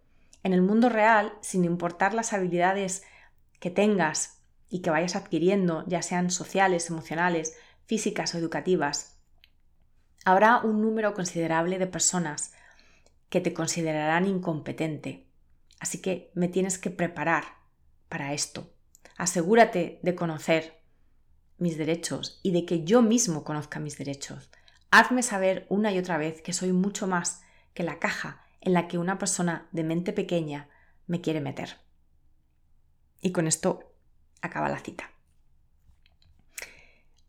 En 0.46 0.52
el 0.52 0.62
mundo 0.62 0.88
real, 0.88 1.32
sin 1.40 1.64
importar 1.64 2.14
las 2.14 2.32
habilidades 2.32 3.02
que 3.58 3.68
tengas 3.68 4.44
y 4.68 4.80
que 4.80 4.90
vayas 4.90 5.16
adquiriendo, 5.16 5.82
ya 5.88 6.02
sean 6.02 6.30
sociales, 6.30 6.88
emocionales, 6.88 7.56
físicas 7.86 8.32
o 8.32 8.38
educativas, 8.38 9.18
habrá 10.24 10.58
un 10.58 10.82
número 10.82 11.14
considerable 11.14 11.80
de 11.80 11.88
personas 11.88 12.52
que 13.28 13.40
te 13.40 13.52
considerarán 13.52 14.24
incompetente. 14.24 15.26
Así 15.80 16.00
que 16.00 16.30
me 16.34 16.46
tienes 16.46 16.78
que 16.78 16.90
preparar 16.90 17.42
para 18.08 18.32
esto. 18.32 18.72
Asegúrate 19.16 19.98
de 20.04 20.14
conocer 20.14 20.80
mis 21.58 21.76
derechos 21.76 22.38
y 22.44 22.52
de 22.52 22.64
que 22.64 22.84
yo 22.84 23.02
mismo 23.02 23.42
conozca 23.42 23.80
mis 23.80 23.98
derechos. 23.98 24.48
Hazme 24.92 25.24
saber 25.24 25.66
una 25.70 25.90
y 25.90 25.98
otra 25.98 26.18
vez 26.18 26.40
que 26.40 26.52
soy 26.52 26.70
mucho 26.70 27.08
más 27.08 27.42
que 27.74 27.82
la 27.82 27.98
caja 27.98 28.45
en 28.66 28.74
la 28.74 28.88
que 28.88 28.98
una 28.98 29.16
persona 29.16 29.68
de 29.70 29.84
mente 29.84 30.12
pequeña 30.12 30.68
me 31.06 31.20
quiere 31.20 31.40
meter. 31.40 31.78
Y 33.22 33.30
con 33.30 33.46
esto 33.46 33.94
acaba 34.42 34.68
la 34.68 34.80
cita. 34.80 35.12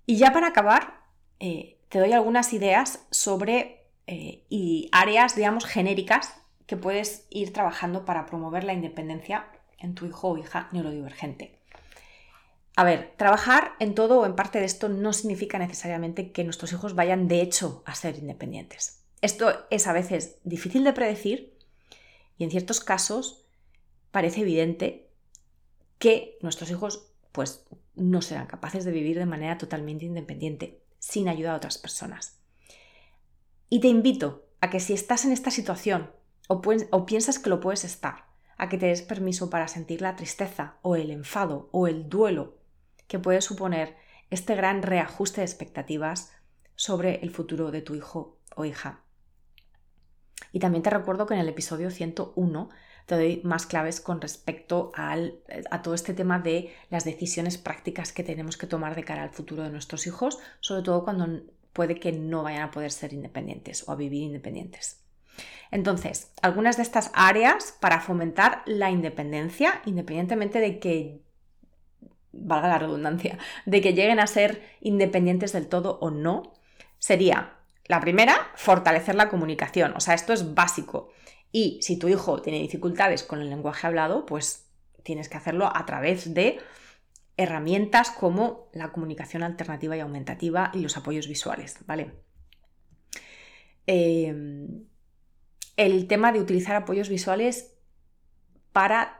Y 0.07 0.17
ya 0.17 0.33
para 0.33 0.47
acabar, 0.47 1.03
eh, 1.39 1.79
te 1.89 1.99
doy 1.99 2.11
algunas 2.11 2.53
ideas 2.53 3.05
sobre 3.11 3.87
eh, 4.07 4.45
y 4.49 4.89
áreas, 4.91 5.35
digamos, 5.35 5.65
genéricas 5.65 6.33
que 6.65 6.75
puedes 6.75 7.27
ir 7.29 7.53
trabajando 7.53 8.03
para 8.03 8.25
promover 8.25 8.63
la 8.63 8.73
independencia 8.73 9.47
en 9.77 9.93
tu 9.93 10.07
hijo 10.07 10.29
o 10.29 10.37
hija 10.39 10.69
neurodivergente. 10.71 11.61
A 12.75 12.83
ver, 12.83 13.13
trabajar 13.15 13.73
en 13.79 13.93
todo 13.93 14.21
o 14.21 14.25
en 14.25 14.35
parte 14.35 14.57
de 14.59 14.65
esto 14.65 14.89
no 14.89 15.13
significa 15.13 15.59
necesariamente 15.59 16.31
que 16.31 16.43
nuestros 16.43 16.73
hijos 16.73 16.95
vayan 16.95 17.27
de 17.27 17.41
hecho 17.41 17.83
a 17.85 17.93
ser 17.93 18.17
independientes. 18.17 19.06
Esto 19.21 19.65
es 19.71 19.87
a 19.87 19.93
veces 19.93 20.37
difícil 20.43 20.83
de 20.83 20.93
predecir 20.93 21.57
y 22.37 22.43
en 22.43 22.51
ciertos 22.51 22.79
casos 22.79 23.45
parece 24.11 24.41
evidente 24.41 25.09
que 25.97 26.37
nuestros 26.41 26.69
hijos 26.69 27.11
pues 27.31 27.65
no 27.95 28.21
serán 28.21 28.47
capaces 28.47 28.85
de 28.85 28.91
vivir 28.91 29.17
de 29.17 29.25
manera 29.25 29.57
totalmente 29.57 30.05
independiente, 30.05 30.81
sin 30.99 31.27
ayuda 31.27 31.53
a 31.53 31.57
otras 31.57 31.77
personas. 31.77 32.39
Y 33.69 33.79
te 33.79 33.87
invito 33.87 34.45
a 34.61 34.69
que 34.69 34.79
si 34.79 34.93
estás 34.93 35.25
en 35.25 35.31
esta 35.31 35.51
situación 35.51 36.11
o, 36.47 36.61
o 36.91 37.05
piensas 37.05 37.39
que 37.39 37.49
lo 37.49 37.59
puedes 37.59 37.83
estar, 37.83 38.27
a 38.57 38.69
que 38.69 38.77
te 38.77 38.87
des 38.87 39.01
permiso 39.01 39.49
para 39.49 39.67
sentir 39.67 40.01
la 40.01 40.15
tristeza 40.15 40.77
o 40.81 40.95
el 40.95 41.11
enfado 41.11 41.69
o 41.71 41.87
el 41.87 42.09
duelo 42.09 42.57
que 43.07 43.19
puede 43.19 43.41
suponer 43.41 43.95
este 44.29 44.55
gran 44.55 44.81
reajuste 44.81 45.41
de 45.41 45.45
expectativas 45.45 46.33
sobre 46.75 47.15
el 47.21 47.31
futuro 47.31 47.71
de 47.71 47.81
tu 47.81 47.95
hijo 47.95 48.39
o 48.55 48.65
hija. 48.65 49.03
Y 50.51 50.59
también 50.59 50.83
te 50.83 50.89
recuerdo 50.89 51.25
que 51.25 51.33
en 51.33 51.39
el 51.39 51.49
episodio 51.49 51.91
101 51.91 52.69
te 53.05 53.15
doy 53.15 53.41
más 53.43 53.65
claves 53.65 54.01
con 54.01 54.21
respecto 54.21 54.91
al, 54.93 55.39
a 55.71 55.81
todo 55.81 55.93
este 55.93 56.13
tema 56.13 56.39
de 56.39 56.73
las 56.89 57.05
decisiones 57.05 57.57
prácticas 57.57 58.11
que 58.11 58.23
tenemos 58.23 58.57
que 58.57 58.67
tomar 58.67 58.95
de 58.95 59.03
cara 59.03 59.23
al 59.23 59.29
futuro 59.29 59.63
de 59.63 59.69
nuestros 59.69 60.07
hijos, 60.07 60.39
sobre 60.59 60.83
todo 60.83 61.03
cuando 61.03 61.43
puede 61.71 61.99
que 61.99 62.11
no 62.11 62.43
vayan 62.43 62.63
a 62.63 62.71
poder 62.71 62.91
ser 62.91 63.13
independientes 63.13 63.87
o 63.87 63.91
a 63.91 63.95
vivir 63.95 64.23
independientes. 64.23 65.03
Entonces, 65.71 66.31
algunas 66.41 66.77
de 66.77 66.83
estas 66.83 67.11
áreas 67.13 67.77
para 67.79 68.01
fomentar 68.01 68.63
la 68.65 68.89
independencia, 68.89 69.81
independientemente 69.85 70.59
de 70.59 70.79
que, 70.79 71.21
valga 72.31 72.67
la 72.67 72.79
redundancia, 72.79 73.37
de 73.65 73.81
que 73.81 73.93
lleguen 73.93 74.19
a 74.19 74.27
ser 74.27 74.61
independientes 74.81 75.53
del 75.53 75.67
todo 75.67 75.97
o 76.01 76.09
no, 76.09 76.53
sería 76.99 77.56
la 77.87 77.99
primera, 77.99 78.51
fortalecer 78.55 79.15
la 79.15 79.29
comunicación. 79.29 79.93
O 79.95 79.99
sea, 79.99 80.13
esto 80.13 80.33
es 80.33 80.53
básico. 80.53 81.09
Y 81.51 81.79
si 81.81 81.97
tu 81.97 82.07
hijo 82.07 82.41
tiene 82.41 82.59
dificultades 82.59 83.23
con 83.23 83.41
el 83.41 83.49
lenguaje 83.49 83.87
hablado, 83.87 84.25
pues 84.25 84.69
tienes 85.03 85.29
que 85.29 85.37
hacerlo 85.37 85.71
a 85.73 85.85
través 85.85 86.33
de 86.33 86.59
herramientas 87.37 88.11
como 88.11 88.69
la 88.73 88.91
comunicación 88.91 89.43
alternativa 89.43 89.95
y 89.95 90.01
aumentativa 90.01 90.71
y 90.73 90.81
los 90.81 90.97
apoyos 90.97 91.27
visuales, 91.27 91.77
¿vale? 91.85 92.11
Em, 93.85 94.85
el 95.77 96.07
tema 96.07 96.31
de 96.31 96.41
utilizar 96.41 96.75
apoyos 96.75 97.07
visuales 97.07 97.77
para, 98.73 99.19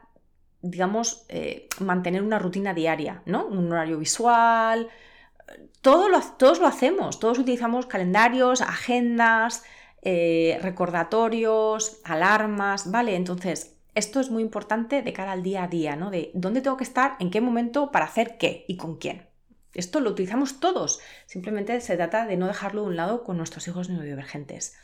digamos, 0.60 1.24
eh, 1.28 1.68
mantener 1.80 2.22
una 2.22 2.38
rutina 2.38 2.74
diaria, 2.74 3.22
¿no? 3.24 3.46
Un 3.46 3.72
horario 3.72 3.98
visual, 3.98 4.88
todos 5.80 6.58
lo 6.58 6.66
hacemos, 6.66 7.20
todos 7.20 7.38
utilizamos 7.38 7.86
calendarios, 7.86 8.60
agendas, 8.60 9.64
eh, 10.02 10.58
recordatorios, 10.62 12.00
alarmas, 12.04 12.90
¿vale? 12.90 13.16
Entonces, 13.16 13.76
esto 13.94 14.20
es 14.20 14.30
muy 14.30 14.42
importante 14.42 15.02
de 15.02 15.12
cara 15.12 15.32
al 15.32 15.42
día 15.42 15.64
a 15.64 15.68
día, 15.68 15.96
¿no? 15.96 16.10
De 16.10 16.30
dónde 16.34 16.60
tengo 16.60 16.76
que 16.76 16.84
estar, 16.84 17.16
en 17.20 17.30
qué 17.30 17.40
momento, 17.40 17.90
para 17.90 18.04
hacer 18.04 18.38
qué 18.38 18.64
y 18.68 18.76
con 18.76 18.96
quién. 18.96 19.26
Esto 19.74 20.00
lo 20.00 20.10
utilizamos 20.10 20.60
todos, 20.60 21.00
simplemente 21.26 21.80
se 21.80 21.96
trata 21.96 22.26
de 22.26 22.36
no 22.36 22.46
dejarlo 22.46 22.82
de 22.82 22.88
un 22.88 22.96
lado 22.96 23.24
con 23.24 23.36
nuestros 23.36 23.66
hijos 23.68 23.88
neurodivergentes. 23.88 24.76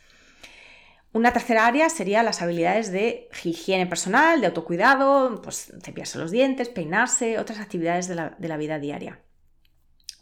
Una 1.12 1.32
tercera 1.32 1.66
área 1.66 1.88
sería 1.90 2.24
las 2.24 2.42
habilidades 2.42 2.90
de 2.90 3.28
higiene 3.44 3.86
personal, 3.86 4.40
de 4.40 4.48
autocuidado, 4.48 5.40
pues 5.42 5.72
cepillarse 5.82 6.18
los 6.18 6.32
dientes, 6.32 6.68
peinarse, 6.68 7.38
otras 7.38 7.60
actividades 7.60 8.08
de 8.08 8.48
la 8.48 8.56
vida 8.56 8.78
diaria. 8.80 9.23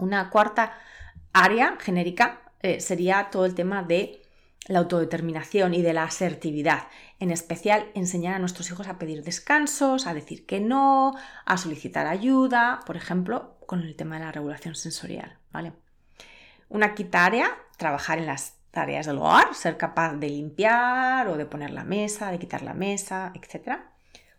Una 0.03 0.31
cuarta 0.31 0.73
área 1.33 1.77
genérica 1.79 2.41
eh, 2.61 2.81
sería 2.81 3.29
todo 3.31 3.47
el 3.47 3.55
tema 3.55 3.85
de 3.85 4.21
la 4.67 4.81
autodeterminación 4.81 5.75
y 5.75 5.83
de 5.83 5.93
la 5.93 6.03
asertividad. 6.03 6.89
En 7.21 7.31
especial, 7.31 7.89
enseñar 7.95 8.35
a 8.35 8.41
nuestros 8.41 8.69
hijos 8.69 8.89
a 8.89 8.99
pedir 8.99 9.23
descansos, 9.23 10.09
a 10.09 10.13
decir 10.13 10.45
que 10.45 10.59
no, 10.59 11.15
a 11.45 11.57
solicitar 11.57 12.09
ayuda, 12.09 12.81
por 12.85 12.97
ejemplo, 12.97 13.57
con 13.67 13.83
el 13.83 13.95
tema 13.95 14.19
de 14.19 14.25
la 14.25 14.33
regulación 14.33 14.75
sensorial. 14.75 15.39
¿vale? 15.53 15.73
Una 16.69 16.97
quinta 16.97 17.25
área, 17.25 17.57
trabajar 17.77 18.19
en 18.19 18.27
las 18.27 18.57
tareas 18.73 19.07
del 19.07 19.19
hogar, 19.19 19.55
ser 19.55 19.77
capaz 19.77 20.15
de 20.15 20.31
limpiar 20.31 21.29
o 21.29 21.37
de 21.37 21.47
poner 21.47 21.71
la 21.71 21.85
mesa, 21.85 22.33
de 22.33 22.41
quitar 22.41 22.63
la 22.63 22.75
mesa, 22.75 23.33
etc. 23.37 23.79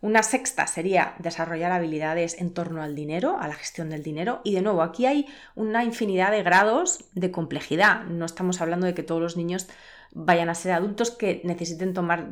Una 0.00 0.22
sexta 0.22 0.66
sería 0.66 1.14
desarrollar 1.18 1.72
habilidades 1.72 2.38
en 2.38 2.52
torno 2.52 2.82
al 2.82 2.94
dinero, 2.94 3.38
a 3.38 3.48
la 3.48 3.54
gestión 3.54 3.90
del 3.90 4.02
dinero. 4.02 4.40
Y 4.44 4.54
de 4.54 4.62
nuevo, 4.62 4.82
aquí 4.82 5.06
hay 5.06 5.26
una 5.54 5.82
infinidad 5.84 6.30
de 6.30 6.42
grados 6.42 7.06
de 7.14 7.30
complejidad. 7.30 8.04
No 8.04 8.26
estamos 8.26 8.60
hablando 8.60 8.86
de 8.86 8.94
que 8.94 9.02
todos 9.02 9.22
los 9.22 9.36
niños 9.36 9.68
vayan 10.12 10.48
a 10.48 10.54
ser 10.54 10.72
adultos 10.72 11.10
que 11.10 11.40
necesiten 11.44 11.94
tomar 11.94 12.28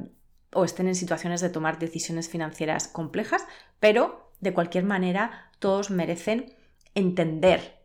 o 0.55 0.64
estén 0.64 0.87
en 0.87 0.94
situaciones 0.94 1.40
de 1.40 1.48
tomar 1.48 1.79
decisiones 1.79 2.29
financieras 2.29 2.88
complejas, 2.88 3.46
pero 3.81 4.31
de 4.40 4.53
cualquier 4.53 4.85
manera 4.85 5.51
todos 5.59 5.90
merecen 5.90 6.55
entender 6.94 7.81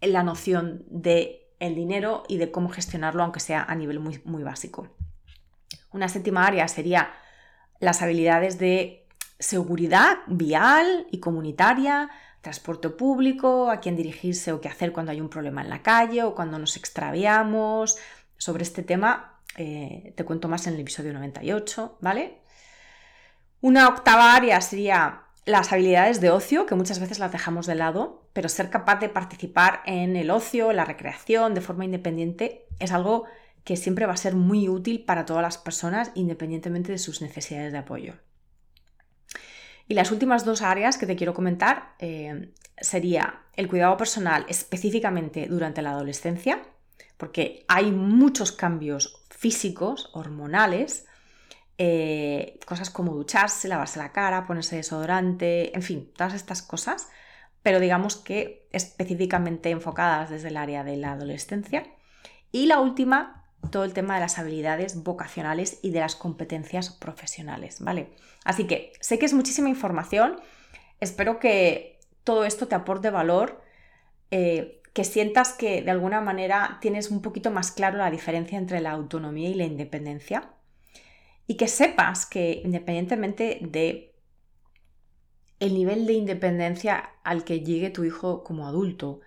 la 0.00 0.22
noción 0.22 0.84
de 0.88 1.48
el 1.60 1.74
dinero 1.74 2.24
y 2.28 2.38
de 2.38 2.50
cómo 2.50 2.68
gestionarlo, 2.68 3.22
aunque 3.22 3.40
sea 3.40 3.62
a 3.62 3.74
nivel 3.74 4.00
muy, 4.00 4.20
muy 4.24 4.42
básico. 4.42 4.88
Una 5.92 6.08
séptima 6.08 6.46
área 6.46 6.68
sería 6.68 7.12
las 7.80 8.02
habilidades 8.02 8.58
de 8.58 9.07
seguridad 9.38 10.18
vial 10.26 11.06
y 11.10 11.20
comunitaria, 11.20 12.10
transporte 12.40 12.90
público, 12.90 13.70
a 13.70 13.80
quién 13.80 13.96
dirigirse 13.96 14.52
o 14.52 14.60
qué 14.60 14.68
hacer 14.68 14.92
cuando 14.92 15.12
hay 15.12 15.20
un 15.20 15.28
problema 15.28 15.62
en 15.62 15.70
la 15.70 15.82
calle 15.82 16.22
o 16.22 16.34
cuando 16.34 16.58
nos 16.58 16.76
extraviamos. 16.76 17.98
Sobre 18.36 18.62
este 18.62 18.82
tema 18.82 19.40
eh, 19.56 20.12
te 20.16 20.24
cuento 20.24 20.48
más 20.48 20.66
en 20.66 20.74
el 20.74 20.80
episodio 20.80 21.12
98, 21.12 21.98
¿vale? 22.00 22.38
Una 23.60 23.88
octava 23.88 24.34
área 24.34 24.60
sería 24.60 25.24
las 25.44 25.72
habilidades 25.72 26.20
de 26.20 26.30
ocio, 26.30 26.66
que 26.66 26.74
muchas 26.74 27.00
veces 27.00 27.18
las 27.18 27.32
dejamos 27.32 27.66
de 27.66 27.74
lado, 27.74 28.28
pero 28.32 28.48
ser 28.48 28.70
capaz 28.70 29.00
de 29.00 29.08
participar 29.08 29.82
en 29.86 30.14
el 30.14 30.30
ocio, 30.30 30.72
la 30.72 30.84
recreación 30.84 31.54
de 31.54 31.60
forma 31.60 31.84
independiente 31.84 32.66
es 32.78 32.92
algo 32.92 33.24
que 33.64 33.76
siempre 33.76 34.06
va 34.06 34.12
a 34.12 34.18
ser 34.18 34.34
muy 34.34 34.68
útil 34.68 35.04
para 35.04 35.24
todas 35.24 35.42
las 35.42 35.58
personas 35.58 36.12
independientemente 36.14 36.92
de 36.92 36.98
sus 36.98 37.20
necesidades 37.22 37.72
de 37.72 37.78
apoyo. 37.78 38.14
Y 39.88 39.94
las 39.94 40.12
últimas 40.12 40.44
dos 40.44 40.60
áreas 40.60 40.98
que 40.98 41.06
te 41.06 41.16
quiero 41.16 41.32
comentar 41.32 41.94
eh, 41.98 42.52
sería 42.76 43.40
el 43.54 43.68
cuidado 43.68 43.96
personal 43.96 44.44
específicamente 44.48 45.46
durante 45.48 45.80
la 45.80 45.90
adolescencia, 45.92 46.62
porque 47.16 47.64
hay 47.68 47.90
muchos 47.90 48.52
cambios 48.52 49.24
físicos, 49.30 50.10
hormonales, 50.12 51.06
eh, 51.78 52.60
cosas 52.66 52.90
como 52.90 53.14
ducharse, 53.14 53.66
lavarse 53.66 53.98
la 53.98 54.12
cara, 54.12 54.46
ponerse 54.46 54.76
desodorante, 54.76 55.74
en 55.74 55.82
fin, 55.82 56.12
todas 56.16 56.34
estas 56.34 56.60
cosas, 56.60 57.08
pero 57.62 57.80
digamos 57.80 58.16
que 58.16 58.68
específicamente 58.72 59.70
enfocadas 59.70 60.28
desde 60.28 60.48
el 60.48 60.58
área 60.58 60.84
de 60.84 60.96
la 60.96 61.12
adolescencia. 61.12 61.86
Y 62.52 62.66
la 62.66 62.80
última 62.80 63.37
todo 63.70 63.84
el 63.84 63.92
tema 63.92 64.14
de 64.14 64.20
las 64.20 64.38
habilidades 64.38 65.02
vocacionales 65.02 65.78
y 65.82 65.90
de 65.90 66.00
las 66.00 66.16
competencias 66.16 66.90
profesionales, 66.90 67.80
¿vale? 67.80 68.10
Así 68.44 68.66
que 68.66 68.92
sé 69.00 69.18
que 69.18 69.26
es 69.26 69.34
muchísima 69.34 69.68
información, 69.68 70.36
espero 71.00 71.38
que 71.38 71.98
todo 72.24 72.44
esto 72.44 72.68
te 72.68 72.74
aporte 72.74 73.10
valor, 73.10 73.62
eh, 74.30 74.80
que 74.92 75.04
sientas 75.04 75.52
que 75.52 75.82
de 75.82 75.90
alguna 75.90 76.20
manera 76.20 76.78
tienes 76.80 77.10
un 77.10 77.22
poquito 77.22 77.50
más 77.50 77.70
claro 77.70 77.98
la 77.98 78.10
diferencia 78.10 78.58
entre 78.58 78.80
la 78.80 78.92
autonomía 78.92 79.48
y 79.48 79.54
la 79.54 79.64
independencia 79.64 80.50
y 81.46 81.56
que 81.56 81.68
sepas 81.68 82.26
que 82.26 82.60
independientemente 82.64 83.58
de 83.62 84.14
el 85.60 85.74
nivel 85.74 86.06
de 86.06 86.12
independencia 86.12 87.10
al 87.24 87.44
que 87.44 87.60
llegue 87.60 87.90
tu 87.90 88.04
hijo 88.04 88.44
como 88.44 88.66
adulto, 88.66 89.20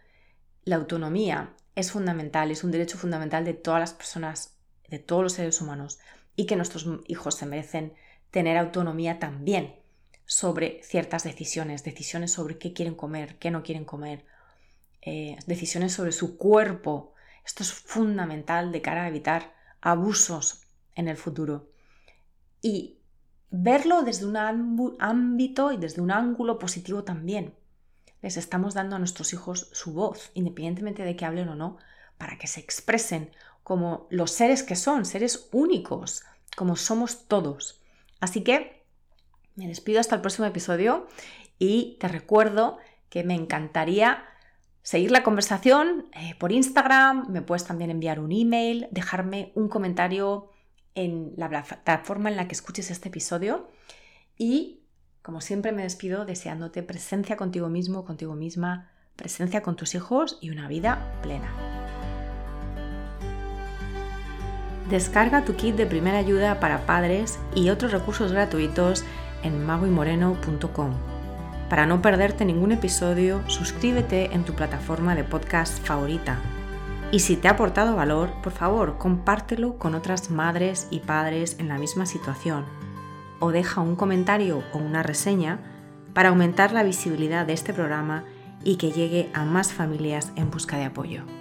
la 0.63 0.77
autonomía 0.77 1.55
es 1.75 1.91
fundamental, 1.91 2.51
es 2.51 2.63
un 2.63 2.71
derecho 2.71 2.97
fundamental 2.97 3.45
de 3.45 3.53
todas 3.53 3.79
las 3.79 3.93
personas, 3.93 4.55
de 4.89 4.99
todos 4.99 5.23
los 5.23 5.33
seres 5.33 5.61
humanos, 5.61 5.99
y 6.35 6.45
que 6.45 6.55
nuestros 6.55 6.87
hijos 7.07 7.35
se 7.35 7.45
merecen 7.45 7.93
tener 8.29 8.57
autonomía 8.57 9.19
también 9.19 9.75
sobre 10.25 10.81
ciertas 10.83 11.23
decisiones, 11.23 11.83
decisiones 11.83 12.31
sobre 12.31 12.57
qué 12.57 12.73
quieren 12.73 12.95
comer, 12.95 13.37
qué 13.37 13.51
no 13.51 13.63
quieren 13.63 13.85
comer, 13.85 14.25
eh, 15.01 15.37
decisiones 15.45 15.93
sobre 15.93 16.11
su 16.11 16.37
cuerpo. 16.37 17.13
Esto 17.45 17.63
es 17.63 17.73
fundamental 17.73 18.71
de 18.71 18.81
cara 18.81 19.03
a 19.03 19.07
evitar 19.07 19.53
abusos 19.81 20.61
en 20.95 21.07
el 21.07 21.17
futuro. 21.17 21.69
Y 22.61 22.99
verlo 23.49 24.03
desde 24.03 24.25
un 24.25 24.37
ámbito 24.37 25.71
y 25.71 25.77
desde 25.77 26.01
un 26.01 26.11
ángulo 26.11 26.59
positivo 26.59 27.03
también 27.03 27.55
les 28.21 28.37
estamos 28.37 28.73
dando 28.73 28.95
a 28.95 28.99
nuestros 28.99 29.33
hijos 29.33 29.69
su 29.71 29.93
voz, 29.93 30.31
independientemente 30.33 31.03
de 31.03 31.15
que 31.15 31.25
hablen 31.25 31.49
o 31.49 31.55
no, 31.55 31.77
para 32.17 32.37
que 32.37 32.47
se 32.47 32.59
expresen 32.59 33.31
como 33.63 34.07
los 34.09 34.31
seres 34.31 34.63
que 34.63 34.75
son, 34.75 35.05
seres 35.05 35.49
únicos, 35.51 36.23
como 36.55 36.75
somos 36.75 37.27
todos. 37.27 37.81
Así 38.19 38.43
que 38.43 38.83
me 39.55 39.67
despido 39.67 39.99
hasta 39.99 40.15
el 40.15 40.21
próximo 40.21 40.47
episodio 40.47 41.07
y 41.57 41.97
te 41.99 42.07
recuerdo 42.07 42.77
que 43.09 43.23
me 43.23 43.35
encantaría 43.35 44.23
seguir 44.83 45.11
la 45.11 45.23
conversación 45.23 46.07
eh, 46.13 46.35
por 46.39 46.51
Instagram, 46.51 47.29
me 47.29 47.41
puedes 47.41 47.65
también 47.65 47.91
enviar 47.91 48.19
un 48.19 48.31
email, 48.31 48.87
dejarme 48.91 49.51
un 49.55 49.69
comentario 49.69 50.49
en 50.95 51.33
la 51.37 51.49
plataforma 51.49 52.29
en 52.29 52.37
la 52.37 52.47
que 52.47 52.55
escuches 52.55 52.91
este 52.91 53.09
episodio 53.09 53.69
y 54.37 54.80
como 55.21 55.41
siempre 55.41 55.71
me 55.71 55.83
despido 55.83 56.25
deseándote 56.25 56.83
presencia 56.83 57.37
contigo 57.37 57.69
mismo, 57.69 58.05
contigo 58.05 58.35
misma, 58.35 58.89
presencia 59.15 59.61
con 59.61 59.75
tus 59.75 59.93
hijos 59.93 60.39
y 60.41 60.49
una 60.49 60.67
vida 60.67 61.19
plena. 61.21 61.51
Descarga 64.89 65.45
tu 65.45 65.55
kit 65.55 65.75
de 65.75 65.85
primera 65.85 66.17
ayuda 66.17 66.59
para 66.59 66.85
padres 66.85 67.39
y 67.55 67.69
otros 67.69 67.91
recursos 67.91 68.31
gratuitos 68.31 69.05
en 69.43 69.63
magoymoreno.com. 69.63 70.93
Para 71.69 71.85
no 71.85 72.01
perderte 72.01 72.43
ningún 72.43 72.73
episodio, 72.73 73.41
suscríbete 73.47 74.33
en 74.33 74.43
tu 74.43 74.53
plataforma 74.53 75.15
de 75.15 75.23
podcast 75.23 75.79
favorita. 75.85 76.39
Y 77.11 77.19
si 77.19 77.37
te 77.37 77.47
ha 77.47 77.51
aportado 77.51 77.95
valor, 77.95 78.33
por 78.41 78.51
favor, 78.51 78.97
compártelo 78.97 79.77
con 79.77 79.95
otras 79.95 80.29
madres 80.29 80.87
y 80.91 80.99
padres 80.99 81.55
en 81.59 81.69
la 81.69 81.77
misma 81.77 82.05
situación 82.05 82.80
o 83.41 83.51
deja 83.51 83.81
un 83.81 83.97
comentario 83.97 84.63
o 84.71 84.77
una 84.77 85.03
reseña 85.03 85.59
para 86.13 86.29
aumentar 86.29 86.71
la 86.71 86.83
visibilidad 86.83 87.45
de 87.45 87.53
este 87.53 87.73
programa 87.73 88.23
y 88.63 88.77
que 88.77 88.91
llegue 88.91 89.29
a 89.33 89.43
más 89.43 89.73
familias 89.73 90.31
en 90.37 90.49
busca 90.49 90.77
de 90.77 90.85
apoyo. 90.85 91.40